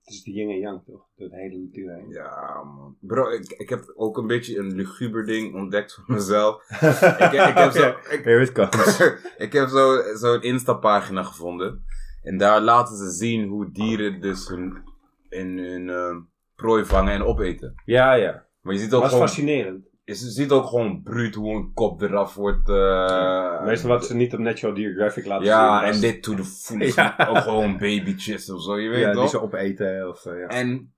Het 0.02 0.16
is 0.16 0.24
de 0.24 0.32
yin 0.32 0.50
en 0.50 0.60
yang, 0.60 0.84
toch? 0.86 1.06
Door 1.16 1.30
de 1.30 1.36
hele 1.36 1.58
natuur 1.58 1.94
heen. 1.94 2.10
Ja, 2.10 2.64
man. 2.64 2.98
Bro, 3.00 3.30
ik, 3.30 3.52
ik 3.52 3.70
heb 3.70 3.94
ook 3.96 4.18
een 4.18 4.28
beetje 4.28 4.58
een 4.58 4.76
luguber 4.76 5.26
ding 5.26 5.56
ontdekt 5.56 5.94
voor 5.94 6.04
mezelf. 6.08 6.64
ik, 7.20 7.32
ik 7.32 7.58
heb 7.58 7.72
zo... 7.72 7.88
Ik, 7.90 8.22
Here 8.24 8.42
it 8.42 8.52
comes. 8.52 9.00
ik 9.46 9.54
heb 9.54 9.68
zo- 9.68 10.16
zo'n 10.16 10.42
Insta-pagina 10.42 11.24
gevonden. 11.24 11.84
En 12.24 12.38
daar 12.38 12.62
laten 12.62 12.96
ze 12.98 13.10
zien 13.12 13.48
hoe 13.48 13.72
dieren 13.72 14.22
dus 14.22 14.48
hun, 14.48 14.84
in 15.30 15.58
hun 15.58 15.90
eh, 15.90 16.16
prooi 16.56 16.86
vangen 16.86 17.14
en 17.14 17.24
opeten. 17.24 17.82
Ja, 17.86 18.14
ja. 18.14 18.46
Maar 18.62 18.74
je 18.74 18.80
ziet 18.80 18.90
Dat 18.90 19.04
is 19.04 19.10
gewoon... 19.10 19.28
fascinerend. 19.28 19.87
Je 20.08 20.16
ziet 20.16 20.52
ook 20.52 20.66
gewoon 20.66 21.02
bruut 21.04 21.36
hoe 21.36 21.56
een 21.56 21.74
kop 21.74 22.02
eraf 22.02 22.36
wordt. 22.36 22.70
eh 22.70 23.64
Meestal 23.64 23.90
wat 23.90 24.06
ze 24.06 24.16
niet 24.16 24.34
op 24.34 24.40
Natural 24.40 24.76
Geographic 24.76 25.26
laten 25.26 25.46
Ja, 25.46 25.78
zien. 25.80 25.88
en 25.88 25.94
is- 25.94 26.00
dit 26.00 26.24
to 26.24 26.34
the 26.36 26.44
fullest. 26.44 26.96
Ja. 26.96 27.16
Ook 27.30 27.38
gewoon 27.38 27.78
babytjes 27.78 28.50
of 28.50 28.62
zo, 28.64 28.80
je 28.80 28.90
weet 28.90 29.00
ja, 29.00 29.14
die 29.14 29.28
ze 29.28 29.42
opeten. 29.42 30.10
Of, 30.10 30.26
eh, 30.26 30.40
ja. 30.40 30.48
En 30.48 30.94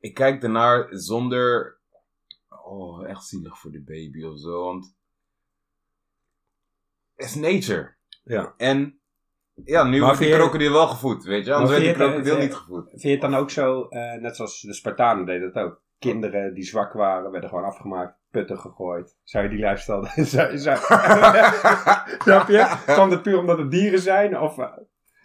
ik 0.00 0.14
kijk 0.14 0.42
ernaar 0.42 0.86
zonder. 0.90 1.76
Oh, 2.64 3.08
echt 3.08 3.24
zielig 3.24 3.58
voor 3.58 3.70
de 3.70 3.82
baby 3.82 4.24
of 4.24 4.38
zo. 4.38 4.64
Want. 4.64 4.94
Het 7.16 7.26
is 7.26 7.34
nature. 7.34 7.94
Ja. 8.24 8.54
En. 8.56 8.96
Ja, 9.64 9.84
nu 9.84 10.00
wordt 10.02 10.18
die 10.18 10.32
krokodil 10.32 10.72
wel 10.72 10.86
gevoed, 10.88 11.24
weet 11.24 11.44
je? 11.46 11.52
Anders 11.54 11.70
werd 11.70 11.82
die 11.84 11.92
krokodil 11.94 12.24
vind 12.36 12.38
niet 12.48 12.54
gevoed. 12.54 12.88
Vind 12.90 13.02
je 13.02 13.10
het 13.10 13.20
dan 13.20 13.34
ook 13.34 13.50
zo, 13.50 13.88
eh, 13.88 14.20
net 14.20 14.36
zoals 14.36 14.60
de 14.60 14.74
Spartanen 14.74 15.26
deden 15.26 15.52
dat 15.52 15.64
ook? 15.64 15.80
Kinderen 16.10 16.54
die 16.54 16.64
zwak 16.64 16.92
waren, 16.92 17.30
werden 17.30 17.48
gewoon 17.48 17.64
afgemaakt, 17.64 18.14
putten 18.30 18.58
gegooid. 18.58 19.16
Zou 19.22 19.44
je 19.44 19.50
die 19.50 19.58
lifestyle... 19.58 20.08
zou, 20.24 20.58
zou, 20.58 20.76
snap 22.24 22.48
je? 22.48 22.76
Kwam 22.86 23.10
het 23.10 23.22
puur 23.22 23.38
omdat 23.38 23.58
het 23.58 23.70
dieren 23.70 23.98
zijn? 24.00 24.38
Of, 24.40 24.58
eh, 24.58 24.66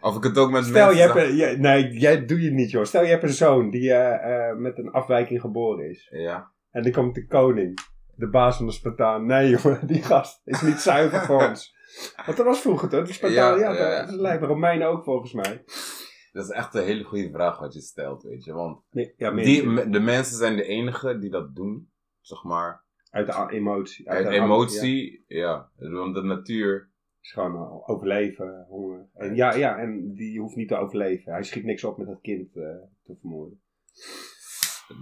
Of 0.02 0.16
ik 0.18 0.24
het 0.24 0.38
ook 0.38 0.52
met 0.52 0.66
stel, 0.66 0.92
je 0.92 1.02
hebt 1.02 1.16
een, 1.16 1.36
je- 1.36 1.56
nee, 1.58 1.92
jij 1.92 2.26
doe 2.26 2.42
je 2.42 2.52
niet 2.52 2.72
joh. 2.72 2.84
Stel 2.84 3.02
je 3.04 3.10
hebt 3.10 3.24
een 3.24 3.30
zoon 3.30 3.70
die 3.70 3.94
eh, 3.94 4.50
eh, 4.50 4.56
met 4.58 4.78
een 4.78 4.92
afwijking 4.92 5.42
geboren 5.42 5.90
is. 5.90 6.08
Ja. 6.12 6.52
En 6.72 6.84
dan 6.84 6.92
komt 6.92 7.16
de 7.16 7.28
koning, 7.28 7.78
de 8.16 8.30
baas 8.30 8.58
van 8.58 8.66
de 8.66 8.72
Spartaan. 8.72 9.26
Nee 9.26 9.50
jongen, 9.50 9.88
die 9.88 10.04
gast 10.04 10.42
is 10.46 10.62
niet 10.62 10.80
zuiver 10.80 11.20
voor 11.22 11.48
ons. 11.48 11.76
Want 12.26 12.38
dat 12.38 12.46
was 12.46 12.62
vroeger 12.62 12.90
toch? 12.90 13.08
De 13.08 13.14
Spartaan, 13.14 13.60
ja, 13.60 13.72
Ja, 13.72 13.74
ja, 13.74 13.92
ja. 13.92 14.06
dat 14.06 14.16
lijkt 14.16 14.42
de 14.42 14.48
Romeinen 14.48 14.88
ook 14.88 15.04
volgens 15.04 15.34
mij. 15.34 15.64
Dat 16.38 16.46
is 16.46 16.52
echt 16.52 16.74
een 16.76 16.84
hele 16.84 17.04
goede 17.04 17.30
vraag 17.32 17.60
wat 17.60 17.74
je 17.74 17.82
stelt, 17.82 18.24
weet 18.24 18.44
je? 18.44 18.54
Want 18.54 18.82
Nee, 18.92 19.14
ja, 19.18 19.32
die, 19.32 19.90
de 19.90 20.00
mensen 20.00 20.38
zijn 20.38 20.56
de 20.56 20.64
enigen 20.64 21.20
die 21.20 21.30
dat 21.30 21.56
doen, 21.56 21.92
zeg 22.22 22.44
maar. 22.44 22.84
uit 23.10 23.28
de 23.28 23.48
emotie. 23.50 24.10
Uit 24.10 24.28
de- 24.28 24.34
ja. 24.34 24.44
emotie, 24.44 25.24
ja. 25.28 25.70
Want 25.76 26.16
de 26.16 26.22
natuur. 26.24 26.90
is 27.22 27.32
gewoon 27.32 27.56
eh, 27.56 27.90
overleven, 27.90 28.66
honger. 28.70 29.10
En 29.14 29.36
ja, 29.36 29.54
ja, 29.54 29.78
en 29.78 30.14
die 30.14 30.40
hoeft 30.40 30.56
niet 30.56 30.68
te 30.68 30.76
overleven. 30.78 31.32
Hij 31.32 31.44
schiet 31.44 31.64
niks 31.64 31.84
op 31.84 31.98
met 31.98 32.08
dat 32.08 32.22
kind 32.22 32.56
eh, 32.56 32.64
te 33.04 33.16
vermoorden. 33.20 33.62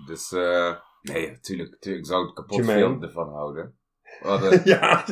Dus, 0.07 0.31
eh 0.31 0.75
nee, 1.01 1.31
natuurlijk, 1.31 1.69
natuurlijk. 1.71 2.05
Ik 2.05 2.11
zou 2.11 2.25
het 2.25 2.33
kapot 2.33 2.55
Jermaine. 2.57 2.83
veel 2.99 3.01
ervan 3.01 3.29
houden. 3.29 3.77
Wat 4.21 4.43
een- 4.51 4.61
ja. 4.73 5.05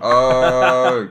Oh. 0.00 1.02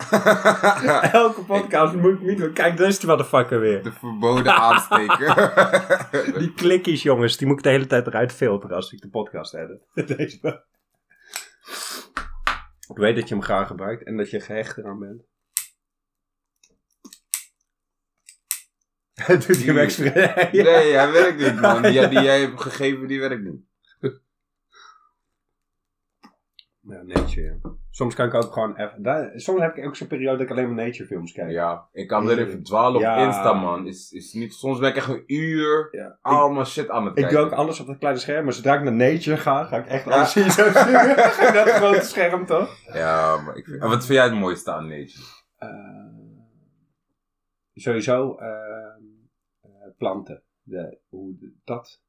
Elke 1.12 1.44
podcast 1.46 1.94
moet 1.94 2.12
ik 2.12 2.20
niet 2.20 2.38
doen. 2.38 2.52
Kijk, 2.52 2.76
daar 2.76 2.88
is 2.88 2.98
die 2.98 3.08
motherfucker 3.08 3.60
weer. 3.60 3.82
De 3.82 3.92
verboden 3.92 4.54
aansteker. 4.54 5.52
Die 6.38 6.54
klikjes, 6.54 7.02
jongens, 7.02 7.36
die 7.36 7.46
moet 7.46 7.56
ik 7.56 7.62
de 7.62 7.68
hele 7.68 7.86
tijd 7.86 8.06
eruit 8.06 8.32
filteren 8.32 8.76
als 8.76 8.92
ik 8.92 9.00
de 9.00 9.08
podcast 9.08 9.54
edit. 9.54 9.80
Deze. 10.16 10.64
Ik 12.88 12.96
weet 12.96 13.16
dat 13.16 13.28
je 13.28 13.34
hem 13.34 13.44
graag 13.44 13.66
gebruikt 13.66 14.02
en 14.02 14.16
dat 14.16 14.30
je 14.30 14.40
gehecht 14.40 14.76
eraan 14.76 14.98
bent. 14.98 15.22
Doet 19.26 19.56
hij 19.56 19.64
hem 19.64 19.78
expres? 19.78 20.52
Nee, 20.52 20.92
hij 20.92 21.12
werkt 21.12 21.38
niet, 21.38 21.60
man. 21.60 21.82
Die, 21.82 22.08
die 22.08 22.20
jij 22.20 22.40
hebt 22.40 22.60
gegeven, 22.60 23.06
die 23.06 23.20
werkt 23.20 23.42
niet. 23.42 23.69
Ja, 26.82 27.02
nature, 27.02 27.58
ja. 27.62 27.70
Soms 27.90 28.14
kan 28.14 28.26
ik 28.26 28.34
ook 28.34 28.52
gewoon 28.52 28.76
even... 28.76 29.02
Daar, 29.02 29.32
soms 29.34 29.60
heb 29.60 29.76
ik 29.76 29.86
ook 29.86 29.96
zo'n 29.96 30.06
periode 30.06 30.36
dat 30.36 30.46
ik 30.46 30.50
alleen 30.50 30.74
maar 30.74 30.84
nature 30.84 31.06
films 31.06 31.32
kijk. 31.32 31.50
Ja, 31.50 31.88
ik 31.92 32.08
kan 32.08 32.30
er 32.30 32.38
even 32.38 32.62
dwalen 32.62 32.94
op 32.94 33.00
Ja. 33.00 33.26
Insta, 33.26 33.52
man. 33.52 33.86
Is, 33.86 34.10
is 34.12 34.32
niet, 34.32 34.52
soms 34.54 34.78
ben 34.78 34.88
ik 34.88 34.96
echt 34.96 35.08
een 35.08 35.22
uur 35.26 35.88
Ja. 35.90 36.18
Allemaal 36.20 36.64
shit 36.64 36.88
aan 36.88 37.04
het 37.04 37.16
ik 37.16 37.22
kijken. 37.22 37.38
doe 37.40 37.46
ook 37.46 37.52
alles 37.58 37.80
op 37.80 37.86
het 37.86 37.98
kleine 37.98 38.20
scherm, 38.20 38.44
maar 38.44 38.52
zodra 38.52 38.74
ik 38.74 38.82
naar 38.82 38.92
nature 38.92 39.36
ga, 39.36 39.64
ga 39.64 39.76
ik 39.76 39.86
echt 39.86 40.04
Ja. 40.04 40.10
alles 40.10 40.32
zien. 40.32 40.50
Zo 40.50 40.64
naar 40.72 41.64
het 41.66 41.74
grote 41.74 42.04
scherm, 42.04 42.46
toch? 42.46 42.76
Ja, 42.92 43.36
maar 43.40 43.56
ik 43.56 43.64
vind... 43.64 43.82
En 43.82 43.88
wat 43.88 44.04
vind 44.06 44.18
jij 44.18 44.24
het 44.28 44.38
mooiste 44.38 44.72
aan 44.72 44.88
nature? 44.88 45.24
Eh, 45.56 45.68
sowieso 47.74 48.36
eh, 48.36 48.48
eh, 49.60 49.70
planten. 49.98 50.42
De, 50.62 50.98
hoe 51.08 51.34
dat. 51.64 52.02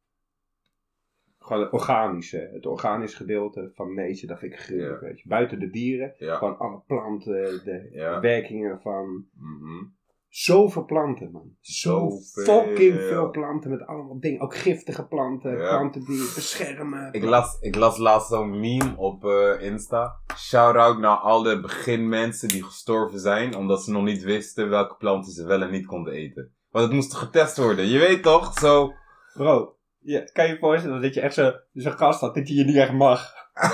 Gewoon 1.44 1.62
het 1.62 1.72
organische. 1.72 2.50
Het 2.54 2.66
organische 2.66 3.18
gedeelte 3.18 3.72
van 3.74 3.94
nature, 3.94 4.28
dat 4.28 4.40
vind 4.40 4.54
ik 4.54 4.60
gruwelijk. 4.60 5.02
Ja. 5.02 5.08
Weet 5.08 5.20
je. 5.20 5.28
Buiten 5.30 5.60
de 5.60 5.70
dieren, 5.70 6.14
Ja. 6.18 6.36
gewoon 6.36 6.58
alle 6.58 6.82
planten, 6.88 7.62
de 7.64 7.90
Ja. 7.92 8.20
werkingen 8.20 8.80
van. 8.82 9.26
Mhm. 9.38 9.84
Zoveel 10.28 10.86
planten, 10.86 11.32
man. 11.32 11.56
Zo 11.60 12.10
fucking 12.34 12.94
veel 13.00 13.30
planten 13.30 13.70
met 13.70 13.86
allemaal 13.86 14.20
dingen. 14.20 14.42
Ook 14.42 14.56
giftige 14.56 15.08
planten, 15.08 15.56
planten 15.58 16.04
die 16.06 16.32
beschermen. 16.36 17.14
Ik 17.14 17.24
las, 17.24 17.58
ik 17.60 17.76
las 17.76 17.98
laatst 17.98 18.28
zo'n 18.30 18.60
meme 18.60 18.94
op 18.98 19.26
eh, 19.26 19.62
Insta. 19.62 20.16
Shout-out 20.38 21.00
naar 21.00 21.16
alle 21.18 21.60
beginmensen 21.62 22.48
die 22.48 22.64
gestorven 22.64 23.20
zijn, 23.20 23.56
omdat 23.56 23.84
ze 23.84 23.92
nog 23.92 24.04
niet 24.04 24.24
wisten 24.24 24.70
welke 24.70 24.96
planten 24.96 25.32
ze 25.32 25.46
wel 25.46 25.62
en 25.62 25.72
niet 25.72 25.86
konden 25.86 26.14
eten. 26.14 26.54
Want 26.70 26.86
het 26.86 26.94
moest 26.94 27.14
getest 27.14 27.58
worden, 27.58 27.86
je 27.88 28.00
weet 28.00 28.24
toch? 28.24 28.54
Zo. 28.60 28.92
Bro, 29.34 29.76
ja, 30.02 30.22
kan 30.34 30.46
je 30.46 30.52
je 30.54 30.60
voorstellen 30.60 31.02
dat 31.02 31.14
je 31.14 31.22
echt 31.22 31.34
zo- 31.34 31.54
zo'n 31.74 31.98
gast 31.98 32.22
had 32.22 32.36
dat 32.36 32.48
je 32.48 32.56
je 32.56 32.64
niet 32.64 32.78
echt 32.78 32.92
mag? 32.92 33.34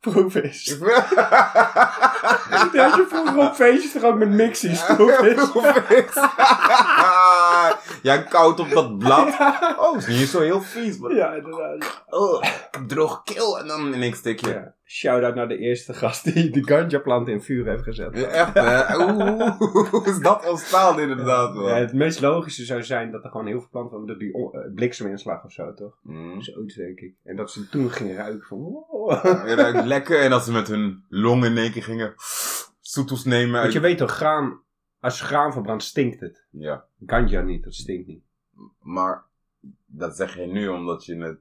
Proef. 0.00 0.34
Ja, 0.34 0.40
had 2.88 2.96
je 2.96 3.06
vroeger 3.08 3.38
op 3.38 3.54
feestjes 3.54 3.92
toch 3.92 4.02
ook 4.02 4.18
met 4.18 4.28
mixies? 4.30 4.84
Proef 4.96 5.20
eens. 5.20 5.50
Ja, 8.04 8.16
koud 8.16 8.60
op 8.60 8.70
dat 8.70 8.98
blad. 8.98 9.36
Oh, 9.78 9.96
is 9.96 10.06
niet 10.06 10.28
zo 10.28 10.40
heel 10.40 10.60
vies, 10.60 10.98
maar. 10.98 11.14
Ja, 11.14 11.34
inderdaad. 11.34 12.04
Oh, 12.08 12.42
ik 12.42 12.68
heb 12.70 12.88
droge 12.88 13.20
keel 13.24 13.58
en 13.58 13.66
dan 13.66 13.94
in 13.94 14.02
één 14.02 14.14
stukje. 14.14 14.48
Ja. 14.48 14.74
Shout-out 14.84 15.34
naar 15.34 15.48
de 15.48 15.58
eerste 15.58 15.94
gast 15.94 16.34
die 16.34 16.50
de 16.50 16.64
ganja 16.64 16.98
plant 16.98 17.28
in 17.28 17.42
vuur 17.42 17.66
heeft 17.66 17.82
gezet. 17.82 18.18
Ja, 18.18 18.26
echt, 18.26 18.54
hè? 18.54 18.98
Oeh, 18.98 19.58
hoe 19.90 20.06
is 20.06 20.18
dat 20.18 20.48
ontstaan, 20.48 21.00
inderdaad, 21.00 21.54
man? 21.54 21.64
Ja, 21.64 21.74
het 21.74 21.92
meest 21.92 22.20
logische 22.20 22.64
zou 22.64 22.82
zijn 22.82 23.10
dat 23.10 23.24
er 23.24 23.30
gewoon 23.30 23.46
heel 23.46 23.60
veel 23.60 23.68
planten 23.70 23.92
waren 23.92 24.06
door 24.06 24.18
die 24.18 24.32
eh, 24.32 24.74
blikseminslag 24.74 25.44
of 25.44 25.52
zo, 25.52 25.74
toch? 25.74 25.98
Mm. 26.02 26.42
Zoiets 26.42 26.74
denk 26.74 27.00
ik. 27.00 27.14
En 27.24 27.36
dat 27.36 27.50
ze 27.50 27.68
toen 27.68 27.90
gingen 27.90 28.16
ruiken 28.16 28.46
van... 28.46 28.58
wow. 28.58 29.10
Ruikt 29.46 29.84
lekker 29.84 30.20
en 30.20 30.32
als 30.32 30.44
ze 30.44 30.52
met 30.52 30.68
hun 30.68 31.04
longen 31.08 31.50
in 31.50 31.58
één 31.58 31.72
keer 31.72 31.82
gingen 31.82 32.14
soetels 32.94 33.24
nemen. 33.24 33.60
Want 33.60 33.72
je 33.72 33.80
weet 33.80 33.98
toch, 33.98 34.10
graan, 34.10 34.60
als 35.04 35.18
je 35.18 35.24
graan 35.24 35.52
verbrandt 35.52 35.82
stinkt 35.84 36.20
het. 36.20 36.46
Ja, 36.50 36.86
Ganja 37.06 37.40
niet, 37.40 37.64
dat 37.64 37.74
stinkt 37.74 38.06
niet. 38.06 38.24
maar 38.80 39.24
dat 39.86 40.16
zeg 40.16 40.36
je 40.36 40.46
nu 40.46 40.68
omdat 40.68 41.04
je 41.04 41.16
het... 41.16 41.40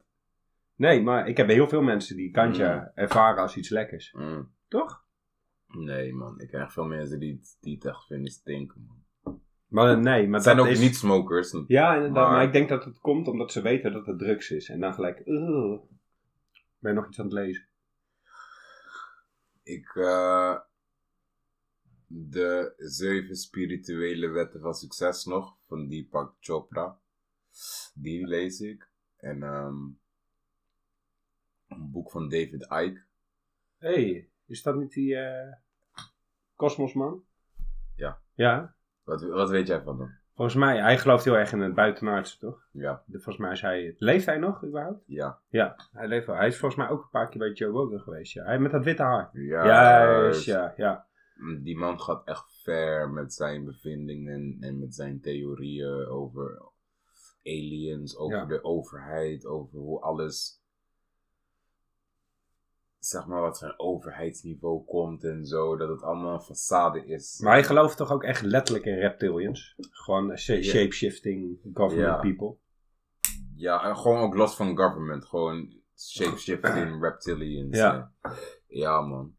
Nee, 0.75 1.01
maar 1.01 1.27
ik 1.27 1.38
heb 1.38 1.48
heel 1.48 1.67
veel 1.67 1.82
mensen 1.82 2.15
die 2.15 2.34
ganja 2.34 2.91
ervaren 2.96 3.41
als 3.41 3.55
iets 3.58 3.70
lekkers. 3.70 4.12
Mm. 4.13 4.51
Toch? 4.67 5.03
Nee, 5.67 6.13
man. 6.13 6.39
Ik 6.39 6.51
echt 6.51 6.74
veel 6.74 6.86
mensen 6.86 7.20
die 7.20 7.34
het, 7.34 7.58
die 7.62 7.75
het 7.75 7.86
echt 7.86 8.05
vinden 8.05 8.32
stinken, 8.32 8.86
man. 8.88 9.41
Maar 9.67 9.91
eh, 9.91 9.98
nee, 9.98 10.25
maar 10.25 10.34
Het 10.34 10.43
zijn 10.43 10.58
dat 10.58 10.65
ook 10.65 10.72
is... 10.72 10.79
niet 10.79 10.96
smokers. 10.96 11.55
Ja, 11.67 11.93
inderdaad. 11.96 12.24
Maar... 12.24 12.32
Maar- 12.36 12.43
ik 12.43 12.51
denk 12.53 12.70
dat 12.70 12.86
het 12.86 13.00
komt 13.00 13.27
omdat 13.27 13.51
ze 13.51 13.62
weten 13.62 13.91
dat 13.93 14.05
het 14.05 14.20
drugs 14.20 14.51
is. 14.51 14.70
En 14.70 14.79
dan 14.79 14.93
gelijk... 14.93 15.22
"Ugh." 15.25 15.82
Ben 16.79 16.91
je 16.91 16.98
nog 17.00 17.08
iets 17.08 17.20
aan 17.20 17.25
het 17.25 17.34
lezen? 17.34 17.65
Ik, 19.63 19.96
eh, 19.96 20.55
de 22.15 22.74
zeven 22.77 23.36
spirituele 23.36 24.27
wetten 24.27 24.60
van 24.60 24.74
succes 24.74 25.25
nog, 25.25 25.55
van 25.67 25.88
Deepak 25.88 26.34
Chopra. 26.39 26.98
Die 27.93 28.27
lees 28.27 28.60
ik. 28.62 28.88
En 29.17 29.43
ehm, 29.43 29.75
een 31.67 31.91
boek 31.91 32.12
van 32.12 32.29
David 32.29 32.62
Icke. 32.62 33.01
Hé, 33.77 33.93
hey, 34.12 34.29
is 34.46 34.62
dat 34.63 34.75
niet 34.75 34.91
die... 34.93 35.15
eh 35.15 35.53
Kosmosman? 36.55 37.24
Ja. 37.96 38.20
Ja? 38.34 38.75
Wat, 39.03 39.22
wat 39.22 39.50
weet 39.50 39.67
jij 39.67 39.82
van 39.82 40.00
hem? 40.00 40.17
Volgens 40.36 40.58
mij, 40.58 40.82
hij 40.82 40.98
gelooft 40.98 41.24
heel 41.25 41.38
erg 41.38 41.51
in 41.51 41.60
het 41.60 41.74
buitenaardse, 41.74 42.38
toch? 42.38 42.67
Ja, 42.72 43.03
Volgens 43.12 43.38
mij 43.38 43.51
is 43.51 43.62
hij... 43.62 43.96
Leeft 43.98 44.25
hij 44.25 44.38
nog, 44.38 44.65
überhaupt? 44.65 45.03
ja. 45.05 45.39
Ja, 45.48 45.75
hij 45.91 46.08
leeft 46.08 46.25
wel. 46.25 46.36
Hij 46.36 46.48
is 46.48 46.58
volgens 46.58 46.82
mij 46.82 46.89
ook 46.89 47.03
een 47.03 47.10
paar 47.10 47.29
keer 47.29 47.39
bij 47.39 47.51
Joe 47.51 47.72
Rogan 47.72 48.00
geweest, 48.00 48.34
ja. 48.34 48.43
Hij 48.43 48.60
met 48.60 48.72
dat 48.72 48.84
witte 48.84 49.03
haar. 49.03 49.29
Ja, 49.34 49.65
Juist, 49.65 50.46
ja, 50.46 50.74
ja. 50.77 51.08
Die 51.63 51.77
man 51.77 52.00
gaat 52.01 52.27
echt 52.27 52.62
ver 52.63 53.09
met 53.09 53.33
zijn 53.33 53.65
bevindingen 53.65 54.57
en 54.59 54.79
met 54.79 54.95
zijn 54.95 55.21
theorieën 55.21 56.05
over 56.07 56.62
aliens, 57.43 58.17
over 58.17 58.38
Ja. 58.38 58.45
de 58.45 58.63
overheid, 58.63 59.45
over 59.45 59.79
hoe 59.79 60.01
alles, 60.01 60.62
zeg 63.00 63.25
maar, 63.25 63.41
wat 63.41 63.57
zijn 63.57 63.79
overheidsniveau 63.79 64.85
komt 64.85 65.23
en 65.23 65.45
zo, 65.45 65.75
dat 65.77 65.89
het 65.89 66.01
allemaal 66.01 66.33
een 66.33 66.55
façade 66.55 67.05
is. 67.07 67.39
Maar 67.39 67.53
hij 67.53 67.63
gelooft 67.63 67.97
toch 67.97 68.12
ook 68.12 68.23
echt 68.23 68.41
letterlijk 68.41 68.85
in 68.85 68.97
reptilians? 69.00 69.75
Gewoon 69.77 70.38
shape-shifting 70.38 71.59
government 71.73 72.15
Ja. 72.15 72.19
people. 72.19 72.55
Ja, 73.55 73.83
en 73.83 73.97
gewoon 73.97 74.21
ook 74.21 74.35
los 74.35 74.55
van 74.55 74.77
government, 74.77 75.25
gewoon 75.25 75.81
shapeshifting 75.97 77.01
reptilians. 77.03 77.77
Ja. 77.77 78.12
Ja, 78.67 79.01
man. 79.01 79.35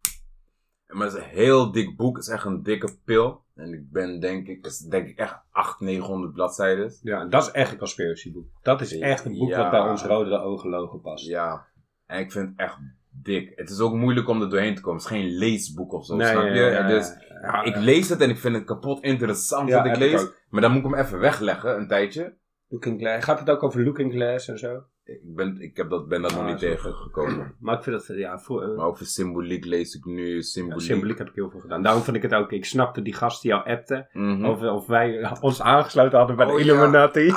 Maar 0.95 1.07
het 1.07 1.17
is 1.17 1.23
een 1.23 1.29
heel 1.29 1.73
dik 1.73 1.97
boek, 1.97 2.17
het 2.17 2.27
is 2.27 2.33
echt 2.33 2.45
een 2.45 2.63
dikke 2.63 2.89
pil. 3.05 3.43
En 3.55 3.73
ik 3.73 3.91
ben 3.91 4.21
denk 4.21 4.47
ik, 4.47 4.67
is 4.67 4.79
denk 4.79 5.09
ik 5.09 5.19
echt 5.19 5.37
800, 5.51 5.81
900 5.99 6.33
bladzijden. 6.33 6.93
Ja, 7.03 7.25
dat 7.25 7.43
is 7.43 7.51
echt 7.51 7.73
een 7.73 7.79
conspiracy 7.79 8.33
boek. 8.33 8.47
Dat 8.63 8.81
is 8.81 8.99
echt 8.99 9.25
een 9.25 9.39
boek 9.39 9.49
Ja. 9.49 9.59
wat 9.63 9.71
bij 9.71 9.81
ons 9.91 10.03
rode 10.05 10.39
ogen 10.41 10.71
logo 10.71 10.99
past. 10.99 11.27
Ja. 11.27 11.67
En 12.07 12.19
ik 12.21 12.33
vind 12.33 12.49
het 12.49 12.59
echt 12.59 12.77
dik. 13.11 13.53
Het 13.57 13.71
is 13.71 13.81
ook 13.81 13.95
moeilijk 13.95 14.29
om 14.29 14.43
er 14.43 14.51
doorheen 14.51 14.75
te 14.75 14.81
komen. 14.81 15.03
Het 15.03 15.11
is 15.11 15.17
geen 15.17 15.29
leesboek 15.31 15.93
of 15.93 16.05
zo, 16.07 16.17
Nee, 16.17 16.31
snap 16.31 16.43
je? 16.43 16.51
ja, 16.51 16.67
ja, 16.69 16.87
dus 16.89 17.13
ja, 17.43 17.63
ik 17.63 17.75
ja. 17.75 17.81
lees 17.81 18.09
het 18.09 18.21
en 18.21 18.31
ik 18.31 18.39
vind 18.39 18.55
het 18.55 18.65
kapot 18.65 19.03
interessant 19.03 19.71
wat 19.73 19.85
ik 19.87 19.93
ik 19.93 19.99
lees. 19.99 20.27
maar 20.49 20.61
dan 20.61 20.73
moet 20.73 20.85
ik 20.85 20.91
hem 20.91 21.05
even 21.05 21.19
wegleggen, 21.19 21.77
een 21.77 21.89
tijdje. 21.89 22.35
Looking 22.69 23.01
Glass. 23.01 23.25
Gaat 23.25 23.39
het 23.39 23.51
ook 23.51 23.63
over 23.63 23.85
Looking 23.85 24.13
Glass 24.13 24.49
en 24.49 24.59
zo? 24.59 24.83
Ik 25.05 25.35
ben, 25.35 25.61
ik 25.61 25.77
heb 25.77 25.91
dat, 25.91 26.09
ben 26.09 26.23
dat 26.23 26.31
nog 26.31 26.41
Ah, 26.41 26.47
niet 26.47 26.59
tegengekomen. 26.59 27.55
Maar 27.61 27.77
ik 27.77 27.83
vind 27.83 28.07
dat, 28.07 28.17
ja, 28.17 28.39
voor, 28.39 28.63
eh, 28.63 28.77
Maar 28.77 28.87
over 28.87 29.07
symboliek 29.07 29.65
lees 29.65 29.95
ik 29.95 30.05
nu. 30.05 30.35
ja, 30.35 30.41
Symboliek. 30.43 30.81
symboliek 30.87 31.19
heb 31.19 31.29
ik 31.29 31.35
heel 31.35 31.51
veel 31.51 31.61
gedaan. 31.61 31.83
Daarom 31.83 32.03
vond 32.03 32.17
ik 32.17 32.23
het 32.23 32.35
ook, 32.35 32.53
ik 32.53 32.65
snapte 32.65 33.03
die 33.03 33.15
gast 33.15 33.43
die 33.43 33.51
jou 33.51 33.69
appte. 33.69 34.09
Mhm. 34.13 34.45
Of, 34.45 34.63
of 34.63 34.87
wij 34.87 35.31
ons 35.41 35.63
aangesloten 35.63 36.19
hadden 36.19 36.37
bij 36.37 36.47
de 36.47 36.53
Oh, 36.53 36.59
ja. 36.59 36.65
Illuminati. 36.65 37.27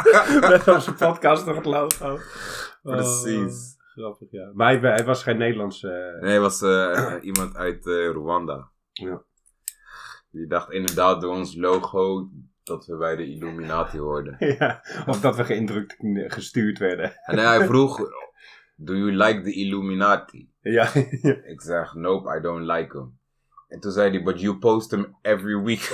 Met 0.50 0.68
onze 0.68 0.94
podcast 0.94 1.46
op 1.48 1.56
het 1.56 1.64
logo. 1.64 2.18
Precies. 2.82 3.76
Oh, 3.78 4.02
grappig, 4.04 4.30
ja. 4.30 4.50
Maar 4.54 4.80
hij, 4.80 4.90
hij 4.92 5.04
was 5.04 5.22
geen 5.22 5.38
Nederlandse... 5.38 6.18
Nee, 6.20 6.32
het 6.32 6.42
was 6.42 6.62
eh, 6.62 7.12
iemand 7.30 7.56
uit 7.56 7.86
eh, 7.86 8.08
Rwanda. 8.10 8.70
Ja. 8.92 9.22
Die 10.30 10.46
dacht 10.46 10.70
inderdaad 10.70 11.20
door 11.20 11.34
ons 11.34 11.56
logo 11.56 12.28
dat 12.64 12.86
we 12.86 12.96
bij 12.96 13.16
de 13.16 13.26
Illuminati 13.26 13.98
hoorden. 13.98 14.36
ja, 14.58 14.82
of 15.06 15.20
dat 15.20 15.36
we 15.36 15.44
geïndrukt 15.44 15.96
gestuurd 16.26 16.78
werden. 16.78 17.12
En 17.24 17.38
hij 17.38 17.66
vroeg, 17.68 17.98
do 18.76 18.94
you 18.94 19.12
like 19.12 19.40
the 19.42 19.52
Illuminati? 19.52 20.50
ja, 20.60 20.88
ja. 21.22 21.36
Ik 21.44 21.60
zeg, 21.60 21.94
nope, 21.94 22.36
I 22.36 22.40
don't 22.40 22.66
like 22.66 22.92
them. 22.92 23.18
En 23.68 23.80
toen 23.80 23.92
zei 23.92 24.10
hij, 24.10 24.22
but 24.22 24.40
you 24.40 24.58
post 24.58 24.88
them 24.90 25.16
every 25.22 25.62
week. 25.62 25.80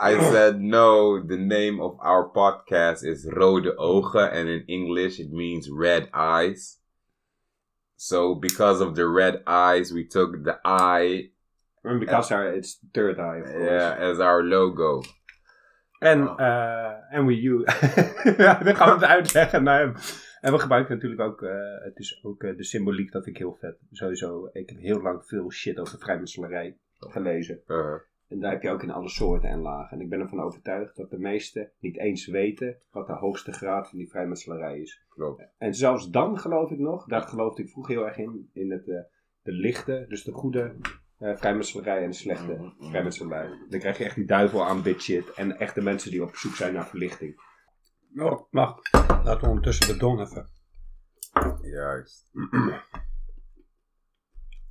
I 0.00 0.16
said, 0.20 0.60
no, 0.60 1.24
the 1.26 1.36
name 1.36 1.82
of 1.82 1.98
our 1.98 2.30
podcast 2.30 3.02
is 3.02 3.24
Rode 3.24 3.76
Ogen, 3.76 4.30
and 4.30 4.48
in 4.48 4.62
English 4.66 5.18
it 5.18 5.32
means 5.32 5.68
red 5.70 6.08
eyes. 6.12 6.80
So 7.96 8.38
because 8.38 8.84
of 8.84 8.94
the 8.94 9.08
red 9.08 9.42
eyes, 9.44 9.92
we 9.92 10.06
took 10.06 10.44
the 10.44 10.58
eye 10.64 11.32
And 11.88 11.98
because 12.00 12.34
our, 12.34 12.54
it's 12.54 12.84
third 12.92 13.18
eye, 13.18 13.40
of 13.40 13.50
course. 13.50 13.70
yeah, 13.70 14.10
as 14.10 14.18
our 14.18 14.44
logo. 14.44 15.00
En, 15.98 16.28
Oh. 16.28 16.40
eh, 16.40 17.14
en 17.14 17.26
we 17.26 17.40
you. 17.40 17.64
ja, 18.44 18.54
dan 18.62 18.76
gaan 18.76 18.88
we 18.88 18.94
het 18.94 19.04
uitleggen 19.04 19.62
naar 19.62 19.80
hem. 19.80 19.94
En 20.40 20.52
we 20.52 20.58
gebruiken 20.58 20.94
natuurlijk 20.94 21.20
ook, 21.20 21.42
eh, 21.42 21.50
het 21.84 21.98
is 21.98 22.20
ook 22.24 22.42
eh, 22.42 22.56
de 22.56 22.64
symboliek, 22.64 23.12
dat 23.12 23.26
ik 23.26 23.36
heel 23.38 23.56
vet. 23.60 23.78
Sowieso, 23.90 24.48
ik 24.52 24.68
heb 24.68 24.78
heel 24.78 25.02
lang 25.02 25.24
veel 25.26 25.50
shit 25.52 25.78
over 25.78 25.98
vrijmetselarij 25.98 26.76
gelezen. 26.98 27.60
Uh, 27.66 27.94
En 28.28 28.40
daar 28.40 28.52
heb 28.52 28.62
je 28.62 28.70
ook 28.70 28.82
in 28.82 28.90
alle 28.90 29.08
soorten 29.08 29.48
en 29.48 29.60
lagen. 29.60 29.96
En 29.98 30.02
ik 30.04 30.08
ben 30.10 30.20
ervan 30.20 30.40
overtuigd 30.40 30.96
dat 30.96 31.10
de 31.10 31.18
meesten 31.18 31.70
niet 31.80 31.98
eens 31.98 32.26
weten 32.26 32.76
wat 32.90 33.06
de 33.06 33.12
hoogste 33.12 33.52
graad 33.52 33.88
van 33.88 33.98
die 33.98 34.08
vrijmetselarij 34.10 34.78
is. 34.80 35.04
klopt. 35.08 35.42
En 35.58 35.74
zelfs 35.74 36.10
dan 36.10 36.38
geloof 36.38 36.70
ik 36.70 36.78
nog, 36.78 37.04
daar 37.06 37.22
geloofde 37.22 37.62
ik 37.62 37.68
vroeger 37.70 37.94
heel 37.94 38.06
erg 38.06 38.16
in, 38.18 38.50
in 38.52 38.70
het, 38.70 38.84
de 39.42 39.52
lichte, 39.52 40.04
dus 40.08 40.24
de 40.24 40.32
goede 40.32 40.76
eh 41.18 41.36
vrijmetselarij 41.36 42.02
en 42.02 42.10
de 42.10 42.16
slechte 42.16 42.72
vrijmetselarij. 42.78 43.50
Dan 43.68 43.80
krijg 43.80 43.98
je 43.98 44.04
echt 44.04 44.14
die 44.14 44.26
duivel 44.26 44.66
aan 44.66 44.82
dit 44.82 45.02
shit 45.02 45.32
en 45.32 45.58
echte 45.58 45.80
mensen 45.80 46.10
die 46.10 46.22
op 46.22 46.36
zoek 46.36 46.54
zijn 46.54 46.72
naar 46.72 46.88
verlichting. 46.88 47.40
Oh, 48.16 48.40
wacht. 48.50 48.92
Laten 48.92 49.40
we 49.40 49.46
ondertussen 49.46 49.86
de 49.86 49.96
don 49.96 50.20
even. 50.20 50.48
Juist. 51.62 52.30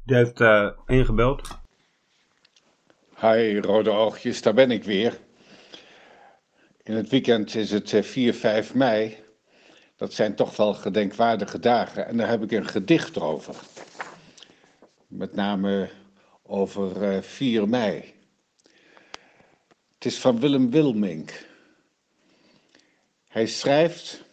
Die 0.05 0.15
heeft 0.15 0.41
eh, 0.41 0.69
ingebeld. 0.85 1.59
Hi, 3.19 3.59
rode 3.59 3.89
oogjes, 3.89 4.41
daar 4.41 4.53
ben 4.53 4.71
ik 4.71 4.83
weer. 4.83 5.19
In 6.83 6.93
het 6.93 7.09
weekend 7.09 7.55
is 7.55 7.71
het 7.71 7.93
eh, 7.93 8.03
4, 8.03 8.33
5 8.33 8.73
mei. 8.73 9.17
Dat 9.95 10.13
zijn 10.13 10.35
toch 10.35 10.57
wel 10.57 10.73
gedenkwaardige 10.73 11.59
dagen. 11.59 12.07
En 12.07 12.17
daar 12.17 12.29
heb 12.29 12.43
ik 12.43 12.51
een 12.51 12.67
gedicht 12.67 13.19
over. 13.19 13.55
Met 15.07 15.35
name 15.35 15.89
over 16.47 17.03
eh, 17.03 17.21
4 17.21 17.69
mei. 17.69 18.13
Het 19.93 20.05
is 20.05 20.19
van 20.19 20.39
Willem 20.39 20.69
Wilmink. 20.69 21.45
Hij 23.27 23.47
schrijft: 23.47 24.23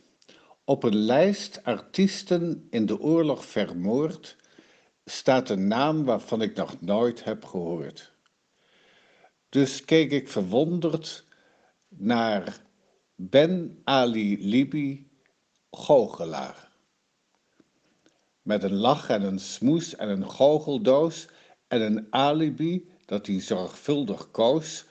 Op 0.65 0.83
een 0.83 0.97
lijst 0.97 1.65
artiesten 1.65 2.67
in 2.71 2.87
de 2.87 3.01
oorlog 3.01 3.45
vermoord 3.45 4.37
staat 5.05 5.49
een 5.49 5.67
naam 5.67 6.05
waarvan 6.05 6.43
ik 6.43 6.57
nog 6.57 6.81
nooit 6.81 7.25
heb 7.25 7.45
gehoord. 7.45 8.13
Dus 9.49 9.85
keek 9.85 10.11
ik 10.11 10.29
verwonderd 10.29 11.25
naar 11.89 12.63
Ben 13.15 13.81
Ali 13.85 14.49
Libi, 14.49 15.11
goochelaar. 15.71 16.73
Met 18.43 18.63
een 18.63 18.75
lach 18.77 19.09
en 19.09 19.23
een 19.23 19.39
smoes 19.39 19.97
en 19.97 20.09
een 20.09 20.31
goocheldoos 20.31 21.29
en 21.75 21.83
een 21.83 22.07
alibi 22.11 22.89
dat 23.07 23.27
hij 23.27 23.41
zorgvuldig 23.41 24.31
koos, 24.31 24.85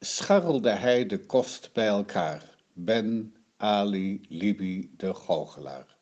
scharrelde 0.00 0.70
hij 0.70 1.06
de 1.06 1.18
kost 1.26 1.70
bij 1.72 1.86
elkaar. 1.86 2.56
Ben 2.72 3.34
Ali 3.56 4.20
Libi, 4.28 4.90
de 4.96 5.14
goochelaar. 5.14 5.96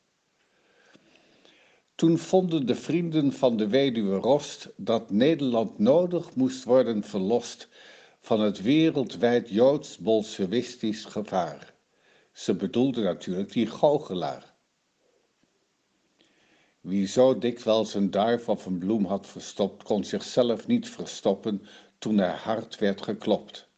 Toen 1.94 2.18
vonden 2.18 2.66
de 2.66 2.74
vrienden 2.74 3.32
van 3.32 3.56
de 3.56 3.68
weduwe 3.68 4.16
Rost 4.16 4.68
dat 4.76 5.10
Nederland 5.10 5.78
nodig 5.78 6.34
moest 6.34 6.64
worden 6.64 7.02
verlost 7.02 7.68
van 8.20 8.40
het 8.40 8.62
wereldwijd 8.62 9.48
joods-bolsjewistisch 9.48 11.04
gevaar. 11.04 11.74
Ze 12.32 12.54
bedoelden 12.54 13.04
natuurlijk 13.04 13.52
die 13.52 13.66
goochelaar. 13.66 14.47
Wie 16.88 17.07
zo 17.07 17.38
dikwijls 17.38 17.94
een 17.94 18.11
duif 18.11 18.48
of 18.48 18.66
een 18.66 18.79
bloem 18.79 19.05
had 19.05 19.27
verstopt, 19.27 19.83
kon 19.83 20.05
zichzelf 20.05 20.66
niet 20.66 20.88
verstoppen 20.88 21.62
toen 21.98 22.18
er 22.18 22.37
hard 22.37 22.79
werd 22.79 23.03
geklopt. 23.03 23.68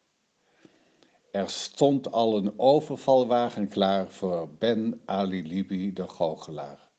Er 1.31 1.49
stond 1.49 2.11
al 2.11 2.37
een 2.37 2.59
overvalwagen 2.59 3.67
klaar 3.67 4.09
voor 4.09 4.49
Ben 4.57 5.01
Ali 5.05 5.47
Libi, 5.47 5.93
de 5.93 6.07
goochelaar. 6.07 6.89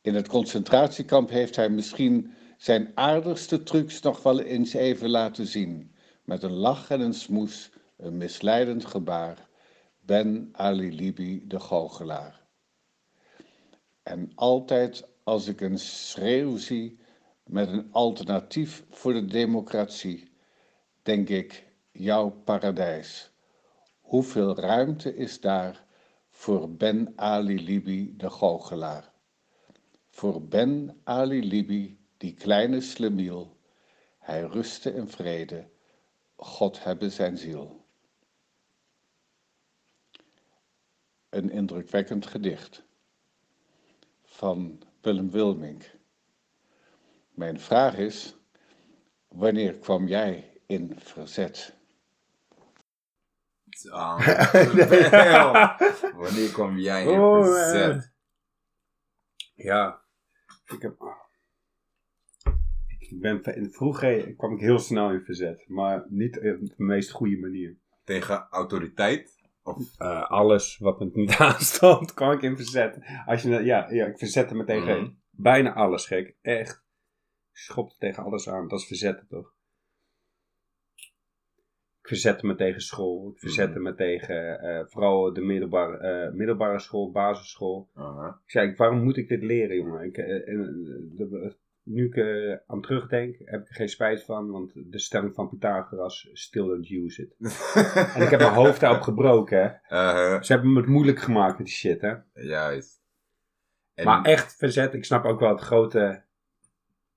In 0.00 0.14
het 0.14 0.28
concentratiekamp 0.28 1.30
heeft 1.30 1.56
hij 1.56 1.68
misschien 1.68 2.34
zijn 2.56 2.92
aardigste 2.94 3.62
trucs 3.62 4.00
nog 4.00 4.22
wel 4.22 4.40
eens 4.40 4.72
even 4.72 5.10
laten 5.10 5.46
zien. 5.46 5.94
Met 6.24 6.42
een 6.42 6.56
lach 6.56 6.90
en 6.90 7.00
een 7.00 7.14
smoes, 7.14 7.70
een 7.96 8.16
misleidend 8.16 8.84
gebaar. 8.84 9.48
Ben 10.00 10.48
Ali 10.52 10.94
Libi, 10.94 11.46
de 11.46 11.60
goochelaar. 11.60 12.45
En 14.06 14.32
altijd 14.34 15.08
als 15.22 15.46
ik 15.46 15.60
een 15.60 15.78
schreeuw 15.78 16.56
zie 16.56 16.98
met 17.44 17.68
een 17.68 17.92
alternatief 17.92 18.84
voor 18.90 19.12
de 19.12 19.24
democratie, 19.24 20.30
denk 21.02 21.28
ik, 21.28 21.66
jouw 21.92 22.30
paradijs. 22.30 23.30
Hoeveel 24.00 24.56
ruimte 24.58 25.16
is 25.16 25.40
daar 25.40 25.84
voor 26.30 26.70
Ben 26.70 27.12
Ali 27.16 27.64
Libi, 27.64 28.16
de 28.16 28.30
goochelaar? 28.30 29.12
Voor 30.08 30.42
Ben 30.42 31.00
Ali 31.04 31.48
Libi, 31.48 31.98
die 32.16 32.34
kleine 32.34 32.80
slemiel, 32.80 33.56
hij 34.18 34.42
rustte 34.42 34.94
in 34.94 35.08
vrede, 35.08 35.68
God 36.36 36.84
hebben 36.84 37.12
zijn 37.12 37.38
ziel. 37.38 37.84
Een 41.28 41.50
indrukwekkend 41.50 42.26
gedicht 42.26 42.85
van 44.36 44.82
Willem 45.00 45.30
Wilmink. 45.30 45.90
Mijn 47.34 47.60
vraag 47.60 47.96
is, 47.96 48.36
wanneer 49.28 49.78
kwam 49.78 50.06
jij 50.06 50.60
in 50.66 50.94
verzet? 50.98 51.74
Wanneer 56.16 56.50
kwam 56.52 56.78
jij 56.78 57.02
in 57.04 57.18
Oh, 57.20 57.44
verzet? 57.44 58.12
Ja, 59.54 60.02
ik 60.64 60.82
heb. 60.82 60.96
Ik 62.98 63.20
ben 63.20 63.42
in 63.42 63.70
vroeger 63.70 64.34
kwam 64.34 64.54
ik 64.54 64.60
heel 64.60 64.78
snel 64.78 65.10
in 65.10 65.24
verzet, 65.24 65.64
maar 65.68 66.04
niet 66.08 66.36
op 66.36 66.42
de 66.42 66.74
meest 66.76 67.10
goede 67.10 67.38
manier. 67.38 67.76
Tegen 68.04 68.46
autoriteit? 68.50 69.35
Of 69.66 69.98
Eh, 69.98 70.30
alles 70.30 70.78
wat 70.78 70.98
me 70.98 71.10
niet 71.12 71.36
aanstond, 71.48 72.14
kwam 72.14 72.32
ik 72.32 72.42
in 72.42 72.56
verzet. 72.56 72.98
Als 73.26 73.42
je, 73.42 73.48
ja, 73.50 73.90
ja, 73.90 74.06
ik 74.06 74.18
verzette 74.18 74.54
me 74.54 74.64
tegen 74.64 75.00
Mhm. 75.00 75.10
bijna 75.30 75.74
alles, 75.74 76.06
gek. 76.06 76.34
Echt. 76.42 76.84
Ik 77.52 77.58
schopte 77.62 77.96
tegen 77.98 78.22
alles 78.24 78.48
aan. 78.48 78.68
Dat 78.68 78.78
is 78.80 78.86
verzetten, 78.86 79.26
toch? 79.28 79.54
Ik 82.02 82.12
verzette 82.12 82.46
me 82.46 82.54
tegen 82.54 82.80
school. 82.80 83.30
Ik 83.34 83.38
verzette 83.40 83.72
Mhm. 83.78 83.82
me 83.82 83.94
tegen 83.94 84.60
eh, 84.60 84.84
vooral 84.86 85.32
de 85.32 85.40
middelbare, 85.40 85.96
eh, 85.96 86.32
middelbare 86.32 86.78
school, 86.78 87.10
basisschool. 87.10 87.88
uh 87.96 88.28
Ik 88.44 88.50
zei, 88.50 88.74
waarom 88.76 89.02
moet 89.02 89.16
ik 89.16 89.28
dit 89.28 89.42
leren, 89.42 89.76
jongen? 89.76 90.04
Ik, 90.04 90.14
de- 90.14 91.56
nu 91.86 92.06
ik 92.06 92.16
er 92.16 92.62
aan 92.66 92.82
terugdenk, 92.82 93.36
heb 93.38 93.60
ik 93.60 93.68
er 93.68 93.74
geen 93.74 93.88
spijt 93.88 94.24
van. 94.24 94.50
Want 94.50 94.72
de 94.74 94.98
stelling 94.98 95.34
van 95.34 95.48
Pythagoras, 95.48 96.28
still 96.32 96.66
don't 96.66 96.90
use 96.90 97.22
it. 97.22 97.34
En 98.14 98.22
ik 98.22 98.30
heb 98.30 98.40
mijn 98.40 98.52
hoofd 98.52 98.80
daarop 98.80 99.00
gebroken, 99.02 99.58
hè. 99.62 99.96
Eh, 99.96 100.42
Ze 100.42 100.52
hebben 100.52 100.72
me 100.72 100.80
het 100.80 100.88
moeilijk 100.88 101.18
gemaakt 101.18 101.58
met 101.58 101.66
die 101.66 101.76
shit, 101.76 102.00
hè. 102.00 102.14
juist. 102.32 103.02
En 103.94 104.04
Maar 104.04 104.24
echt 104.24 104.56
verzet, 104.56 104.94
ik 104.94 105.04
snap 105.04 105.24
ook 105.24 105.40
wel 105.40 105.50
het 105.50 105.60
grote, 105.60 106.22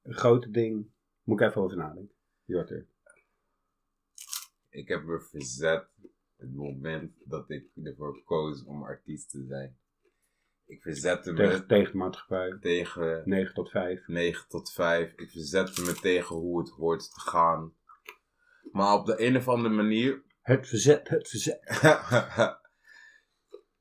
grote 0.03 0.49
ding. 0.51 0.87
Moet 1.23 1.41
ik 1.41 1.47
even 1.47 1.61
over 1.61 1.77
nadenken. 1.77 2.15
Jorter. 2.45 2.85
ik 4.69 4.87
heb 4.87 5.03
me 5.03 5.19
verzet 5.19 5.87
het 6.37 6.53
moment 6.55 7.11
dat 7.23 7.49
ik 7.49 7.65
ervoor 7.83 8.23
koos 8.23 8.63
om 8.63 8.83
artiest 8.83 9.29
te 9.29 9.45
zijn. 9.47 9.77
Ik 10.69 10.81
verzette 10.81 11.31
me 11.31 11.37
Tegen, 11.37 11.67
tegen 11.67 11.97
maatschappij. 11.97 12.57
tegen 12.61 13.21
9 13.25 13.53
tot 13.53 13.69
5. 13.69 14.07
9 14.07 14.47
tot 14.47 14.71
5. 14.71 15.13
Ik 15.15 15.29
verzette 15.29 15.81
me 15.81 15.93
tegen 15.93 16.35
hoe 16.35 16.59
het 16.59 16.69
hoort 16.69 17.13
te 17.13 17.19
gaan. 17.19 17.73
Maar 18.71 18.93
op 18.93 19.05
de 19.05 19.21
een 19.25 19.37
of 19.37 19.47
andere 19.47 19.75
manier. 19.75 20.23
Het 20.41 20.67
verzet, 20.67 21.09
het 21.09 21.27
verzet. 21.27 21.59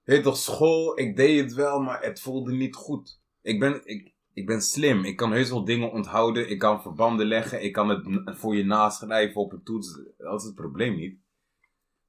Weet 0.04 0.22
toch, 0.22 0.36
school, 0.36 0.98
ik 0.98 1.16
deed 1.16 1.40
het 1.40 1.54
wel, 1.54 1.80
maar 1.80 2.02
het 2.02 2.20
voelde 2.20 2.52
niet 2.52 2.74
goed. 2.74 3.22
Ik 3.40 3.60
ben, 3.60 3.86
ik, 3.86 4.14
ik 4.32 4.46
ben 4.46 4.60
slim. 4.60 5.04
Ik 5.04 5.16
kan 5.16 5.32
heus 5.32 5.50
wel 5.50 5.64
dingen 5.64 5.92
onthouden. 5.92 6.50
Ik 6.50 6.58
kan 6.58 6.82
verbanden 6.82 7.26
leggen. 7.26 7.62
Ik 7.62 7.72
kan 7.72 7.88
het 7.88 8.38
voor 8.38 8.56
je 8.56 8.64
naschrijven 8.64 9.40
op 9.40 9.52
een 9.52 9.62
toets. 9.62 10.00
Dat 10.16 10.40
is 10.40 10.46
het 10.46 10.54
probleem 10.54 10.96
niet. 10.96 11.18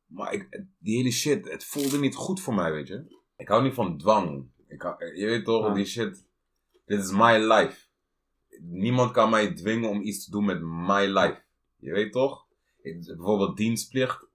Maar 0.06 0.34
ik, 0.34 0.64
die 0.78 0.98
hele 0.98 1.12
shit, 1.12 1.50
het 1.50 1.66
voelde 1.66 2.00
niet 2.00 2.16
goed 2.16 2.42
voor 2.42 2.54
mij, 2.54 2.72
weet 2.72 2.88
je. 2.88 3.18
Ik 3.36 3.48
hou 3.48 3.64
niet 3.64 3.74
van 3.74 3.98
dwang. 3.98 4.58
Ik 4.70 4.84
je 5.16 5.26
weet 5.26 5.46
toch, 5.46 5.66
Ja. 5.68 5.74
die 5.74 5.86
shit. 5.86 6.26
Dit 6.86 7.00
is 7.00 7.12
my 7.12 7.38
life. 7.38 7.88
Niemand 8.62 9.12
kan 9.12 9.30
mij 9.30 9.54
dwingen 9.54 9.90
om 9.90 10.02
iets 10.02 10.26
te 10.26 10.32
doen 10.32 10.46
met 10.46 10.62
my 10.62 11.06
life. 11.06 11.42
Je 11.78 11.92
weet 11.92 12.12
toch? 12.12 12.46
Ik- 12.82 13.06
bijvoorbeeld 13.06 13.58
dienstplicht. 13.58 14.28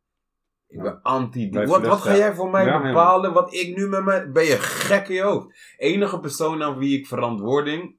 Ik 0.68 0.83
ben 0.83 1.03
anti 1.03 1.51
Wij 1.51 1.66
wat, 1.66 2.01
ga 2.01 2.16
jij 2.16 2.35
voor 2.35 2.51
mij 2.51 2.64
Ja, 2.64 2.83
bepalen 2.83 3.33
wat 3.33 3.55
ik 3.55 3.77
nu 3.77 3.88
met 3.88 4.05
mij... 4.05 4.31
Ben 4.31 4.44
je 4.44 4.57
gek 4.59 5.09
in 5.09 5.14
je 5.14 5.23
hoofd? 5.23 5.75
Enige 5.77 6.20
persoon 6.20 6.62
aan 6.62 6.79
wie 6.79 6.99
ik 6.99 7.07
verantwoording 7.07 7.97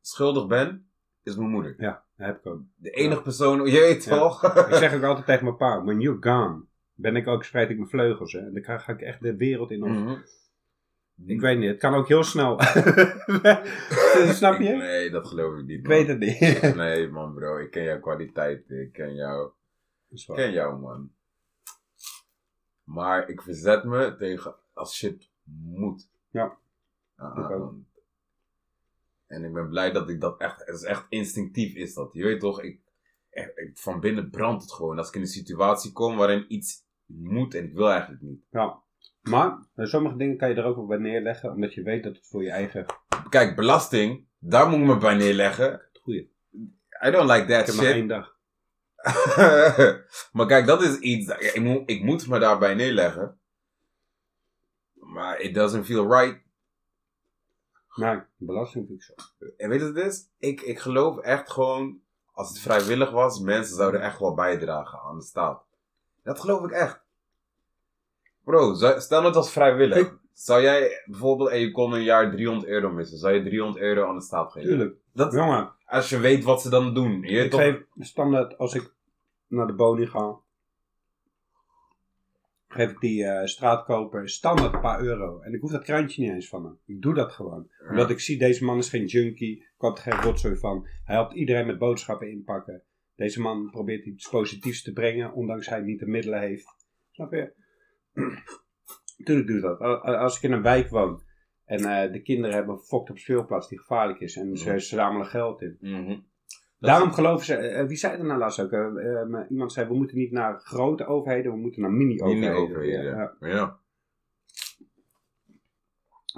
schuldig 0.00 0.46
ben, 0.46 0.90
is 1.22 1.36
mijn 1.36 1.50
moeder. 1.50 1.74
Ja, 1.78 2.04
dat 2.16 2.26
heb 2.26 2.38
ik 2.38 2.46
ook. 2.46 2.60
De 2.76 2.90
enige 2.90 3.22
persoon... 3.22 3.66
Je 3.66 3.80
weet 3.80 4.04
Ja. 4.04 4.18
toch? 4.18 4.44
Ik 4.68 4.74
zeg 4.74 4.94
ook 4.94 5.02
altijd 5.02 5.26
tegen 5.26 5.44
mijn 5.44 5.56
pa, 5.56 5.84
when 5.84 6.00
you're 6.00 6.18
gone, 6.20 6.64
ben 6.94 7.16
ik 7.16 7.26
ook, 7.26 7.44
spreid 7.44 7.70
ik 7.70 7.76
mijn 7.76 7.88
vleugels. 7.90 8.32
Hè. 8.32 8.52
Dan 8.52 8.64
ga 8.80 8.92
ik 8.92 9.00
echt 9.00 9.20
de 9.22 9.36
wereld 9.36 9.70
in. 9.70 10.18
Ik 11.26 11.40
weet 11.40 11.58
niet, 11.58 11.68
het 11.68 11.78
kan 11.78 11.94
ook 11.94 12.08
heel 12.08 12.22
snel. 12.24 12.60
Snap 14.40 14.60
je? 14.60 14.74
Nee, 14.88 15.10
dat 15.10 15.26
geloof 15.26 15.58
ik 15.58 15.64
niet. 15.66 15.78
Ik 15.78 15.86
weet 15.86 16.08
het 16.08 16.18
niet. 16.18 16.74
Nee, 16.76 17.08
man, 17.08 17.34
bro. 17.34 17.58
Ik 17.58 17.70
ken 17.70 17.82
jouw 17.82 18.00
kwaliteit. 18.00 18.70
Ik 18.70 18.92
ken 18.92 19.14
jou. 19.14 19.50
Ik 20.10 20.24
ken 20.34 20.52
jou, 20.52 20.78
man. 20.80 21.12
Maar 22.84 23.28
ik 23.28 23.42
verzet 23.42 23.84
me 23.84 24.16
tegen 24.18 24.54
als 24.72 24.96
shit 24.96 25.28
moet. 25.74 26.08
Ja. 26.30 26.56
Ah, 27.16 27.50
Ik. 27.50 27.86
En 29.26 29.44
ik 29.44 29.52
ben 29.52 29.68
blij 29.68 29.92
dat 29.92 30.08
ik 30.10 30.20
dat 30.20 30.40
echt... 30.40 30.58
Het 30.66 30.74
is 30.74 30.82
echt 30.82 31.06
instinctief 31.08 31.74
is 31.74 31.94
dat. 31.94 32.12
Je 32.12 32.22
weet 32.24 32.40
toch, 32.40 32.62
ik, 32.62 32.80
ik- 33.30 33.70
van 33.74 34.00
binnen 34.00 34.30
brandt 34.30 34.62
het 34.62 34.72
gewoon. 34.72 34.98
Als 34.98 35.08
ik 35.08 35.14
in 35.14 35.20
een 35.20 35.26
situatie 35.26 35.92
kom 35.92 36.16
waarin 36.16 36.44
iets 36.48 36.84
moet 37.06 37.54
en 37.54 37.64
ik 37.64 37.72
wil 37.74 37.90
eigenlijk 37.90 38.22
niet. 38.22 38.40
Ja. 38.50 38.82
Maar 39.22 39.58
eh, 39.74 39.86
sommige 39.86 40.16
dingen 40.16 40.36
kan 40.36 40.48
je 40.48 40.54
er 40.54 40.64
ook 40.64 40.76
wel 40.76 40.86
bij 40.86 40.98
neerleggen, 40.98 41.50
omdat 41.50 41.74
je 41.74 41.82
weet 41.82 42.02
dat 42.02 42.16
het 42.16 42.28
voor 42.28 42.42
je 42.42 42.50
eigen 42.50 42.86
Kijk, 43.28 43.56
belasting, 43.56 44.26
daar 44.38 44.68
moet 44.68 44.78
ik 44.80 44.86
me 44.86 44.96
bij 44.96 45.14
neerleggen. 45.14 45.70
het 45.72 46.00
goede. 46.02 46.28
I 47.06 47.10
don't 47.10 47.30
like 47.30 47.42
Ik 47.42 47.48
that 47.48 47.66
heb 47.66 47.74
maar 47.74 47.84
één 47.84 48.06
dag. 48.08 48.36
maar 50.32 50.46
kijk, 50.46 50.66
dat 50.66 50.82
is 50.82 50.98
iets. 50.98 51.28
Ik 51.28 51.60
moet, 51.60 51.90
ik 51.90 52.02
moet 52.02 52.28
me 52.28 52.38
daarbij 52.38 52.74
neerleggen. 52.74 53.40
Maar 54.92 55.40
it 55.40 55.54
doesn't 55.54 55.86
feel 55.86 56.10
right. 56.16 56.46
Nee, 57.94 58.20
belasting 58.36 58.86
vind 58.86 58.98
ik 58.98 59.04
zo. 59.04 59.14
En 59.56 59.68
weet 59.68 59.80
je 59.80 59.86
wat 59.92 59.94
het 59.96 60.12
is? 60.12 60.28
Ik, 60.38 60.60
ik 60.60 60.78
geloof 60.78 61.18
echt 61.18 61.50
gewoon. 61.50 62.00
Als 62.32 62.48
het 62.48 62.58
vrijwillig 62.58 63.10
was, 63.10 63.40
mensen 63.40 63.76
zouden 63.76 64.00
echt 64.00 64.18
wel 64.18 64.34
bijdragen 64.34 64.98
aan 65.00 65.18
de 65.18 65.24
staat. 65.24 65.64
Dat 66.22 66.40
geloof 66.40 66.64
ik 66.64 66.70
echt. 66.70 67.00
Bro, 68.48 68.74
zou- 68.74 69.00
stel 69.00 69.24
het 69.24 69.36
als 69.36 69.52
vrijwillig. 69.52 70.18
Zou 70.32 70.62
jij 70.62 71.02
bijvoorbeeld, 71.06 71.50
en 71.50 71.60
je 71.60 71.70
kon 71.70 71.92
een 71.92 72.02
jaar 72.02 72.30
300 72.30 72.66
euro 72.70 72.90
missen, 72.90 73.18
zou 73.18 73.34
je 73.34 73.42
300 73.42 73.82
euro 73.84 74.08
aan 74.08 74.14
de 74.16 74.22
staat 74.22 74.52
geven? 74.52 74.68
Tuurlijk. 74.68 74.96
Dat, 75.12 75.32
Jongen, 75.32 75.72
als 75.84 76.08
je 76.08 76.18
weet 76.18 76.44
wat 76.44 76.62
ze 76.62 76.70
dan 76.70 76.94
doen. 76.94 77.22
Je 77.22 77.44
ik 77.44 77.50
toch- 77.50 77.60
geef 77.60 77.82
standaard, 77.98 78.58
als 78.58 78.74
ik 78.74 78.92
naar 79.46 79.66
de 79.66 79.72
boni 79.72 80.06
ga, 80.06 80.38
geef 82.68 82.90
ik 82.90 83.00
die 83.00 83.24
eh, 83.24 83.46
straatkoper 83.46 84.28
standaard 84.28 84.74
een 84.74 84.80
paar 84.80 85.00
euro. 85.02 85.40
En 85.40 85.54
ik 85.54 85.60
hoef 85.60 85.70
dat 85.70 85.84
krantje 85.84 86.22
niet 86.22 86.32
eens 86.32 86.48
van 86.48 86.64
hem. 86.64 86.78
Ik 86.86 87.02
doe 87.02 87.14
dat 87.14 87.32
gewoon. 87.32 87.70
Ja. 87.82 87.90
Omdat 87.90 88.10
ik 88.10 88.20
zie, 88.20 88.38
deze 88.38 88.64
man 88.64 88.78
is 88.78 88.88
geen 88.88 89.06
junkie. 89.06 89.56
Ik 89.56 89.66
had 89.78 89.96
er 89.98 90.12
geen 90.12 90.22
rotzooi 90.22 90.56
van. 90.56 90.86
Hij 91.04 91.14
helpt 91.14 91.34
iedereen 91.34 91.66
met 91.66 91.78
boodschappen 91.78 92.30
inpakken. 92.30 92.82
Deze 93.16 93.40
man 93.40 93.70
probeert 93.70 94.04
iets 94.04 94.28
positiefs 94.28 94.82
te 94.82 94.92
brengen, 94.92 95.32
ondanks 95.32 95.68
hij 95.68 95.80
niet 95.80 95.98
de 95.98 96.06
middelen 96.06 96.40
heeft. 96.40 96.76
Snap 97.10 97.32
je? 97.32 97.56
Tuurlijk 99.24 99.48
doe 99.48 99.60
dat. 99.60 99.80
Al- 99.80 99.96
al- 100.02 100.16
Als 100.16 100.36
ik 100.36 100.42
in 100.42 100.52
een 100.52 100.62
wijk 100.62 100.88
woon 100.90 101.22
en 101.64 101.78
eh, 101.84 102.12
de 102.12 102.22
kinderen 102.22 102.56
hebben 102.56 102.74
een 102.74 102.80
fokt 102.80 103.10
op 103.10 103.18
speelplaats 103.18 103.68
die 103.68 103.78
gevaarlijk 103.78 104.20
is 104.20 104.36
en 104.36 104.56
ze 104.56 104.70
Ja. 104.70 104.78
zamelen 104.78 105.26
geld 105.26 105.62
in. 105.62 105.76
Mhm. 105.80 106.18
Daarom 106.78 107.08
is- 107.08 107.14
geloven 107.14 107.46
ze, 107.46 107.56
eh, 107.56 107.86
wie 107.86 107.96
zei 107.96 108.18
er 108.18 108.24
nou 108.24 108.38
laatst 108.38 108.60
ook? 108.60 108.70
Eh, 108.72 109.20
eh, 109.22 109.50
iemand 109.50 109.72
zei, 109.72 109.88
we 109.88 109.94
moeten 109.94 110.16
niet 110.16 110.32
naar 110.32 110.60
grote 110.60 111.06
overheden, 111.06 111.52
we 111.52 111.58
moeten 111.58 111.82
naar 111.82 111.92
mini-overheden. 111.92 112.50
Mini-overheden. 112.52 113.04
Ja, 113.16 113.36
Ja. 113.40 113.48
ja. 113.48 113.78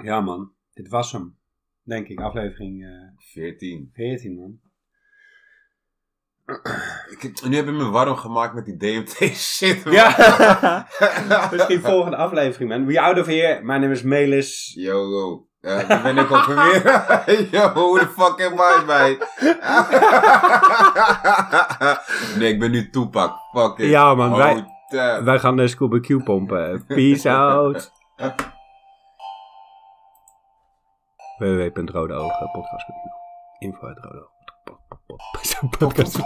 ja, 0.03 0.21
man, 0.21 0.53
dit 0.73 0.87
was 0.87 1.11
hem. 1.11 1.37
Denk 1.83 2.07
ik, 2.07 2.19
aflevering 2.19 2.83
eh 2.85 2.89
14. 3.17 3.89
14, 3.93 4.35
man. 4.35 4.59
Ik 7.09 7.21
heb, 7.21 7.31
nu 7.49 7.55
heb 7.55 7.65
je 7.65 7.71
me 7.71 7.89
warm 7.89 8.15
gemaakt 8.15 8.53
met 8.53 8.65
die 8.65 8.77
DMT 8.77 9.35
shit. 9.35 9.85
man. 9.85 9.93
Ja, 9.93 10.15
misschien 11.51 11.81
volgende 11.81 12.17
aflevering, 12.17 12.69
man. 12.69 12.85
We 12.85 13.01
out 13.01 13.19
of 13.19 13.25
here. 13.25 13.59
Mijn 13.63 13.81
naam 13.81 13.91
is 13.91 14.03
Melis. 14.03 14.71
Yo, 14.75 15.09
yo. 15.09 15.45
Daar 15.61 16.01
ben 16.03 16.17
ik 16.17 16.31
ook 16.31 16.45
weer. 16.45 16.83
yo, 17.51 17.69
hoe 17.73 17.99
de 17.99 18.07
fuck 18.07 18.41
am 18.45 18.53
I 18.53 18.85
bij? 18.85 19.17
nee, 22.39 22.53
ik 22.53 22.59
ben 22.59 22.71
nu 22.71 22.89
Tupac. 22.89 23.35
Fuck 23.53 23.77
it. 23.77 23.89
Ja, 23.89 24.15
man, 24.15 24.31
Oh, 24.31 24.37
wij- 24.37 24.65
damn. 24.89 25.25
Wij 25.25 25.39
gaan 25.39 25.55
de 25.55 25.67
Scuba 25.67 25.99
Q 25.99 26.23
pompen. 26.23 26.85
Peace 26.87 27.29
out. 27.29 27.91
www.rodeogenpodcast.nl 31.37 33.19
Info 33.59 33.87
uit 33.87 33.97
Rode 33.97 34.29
Ogen. 34.71 35.69
Podcast. 35.79 36.19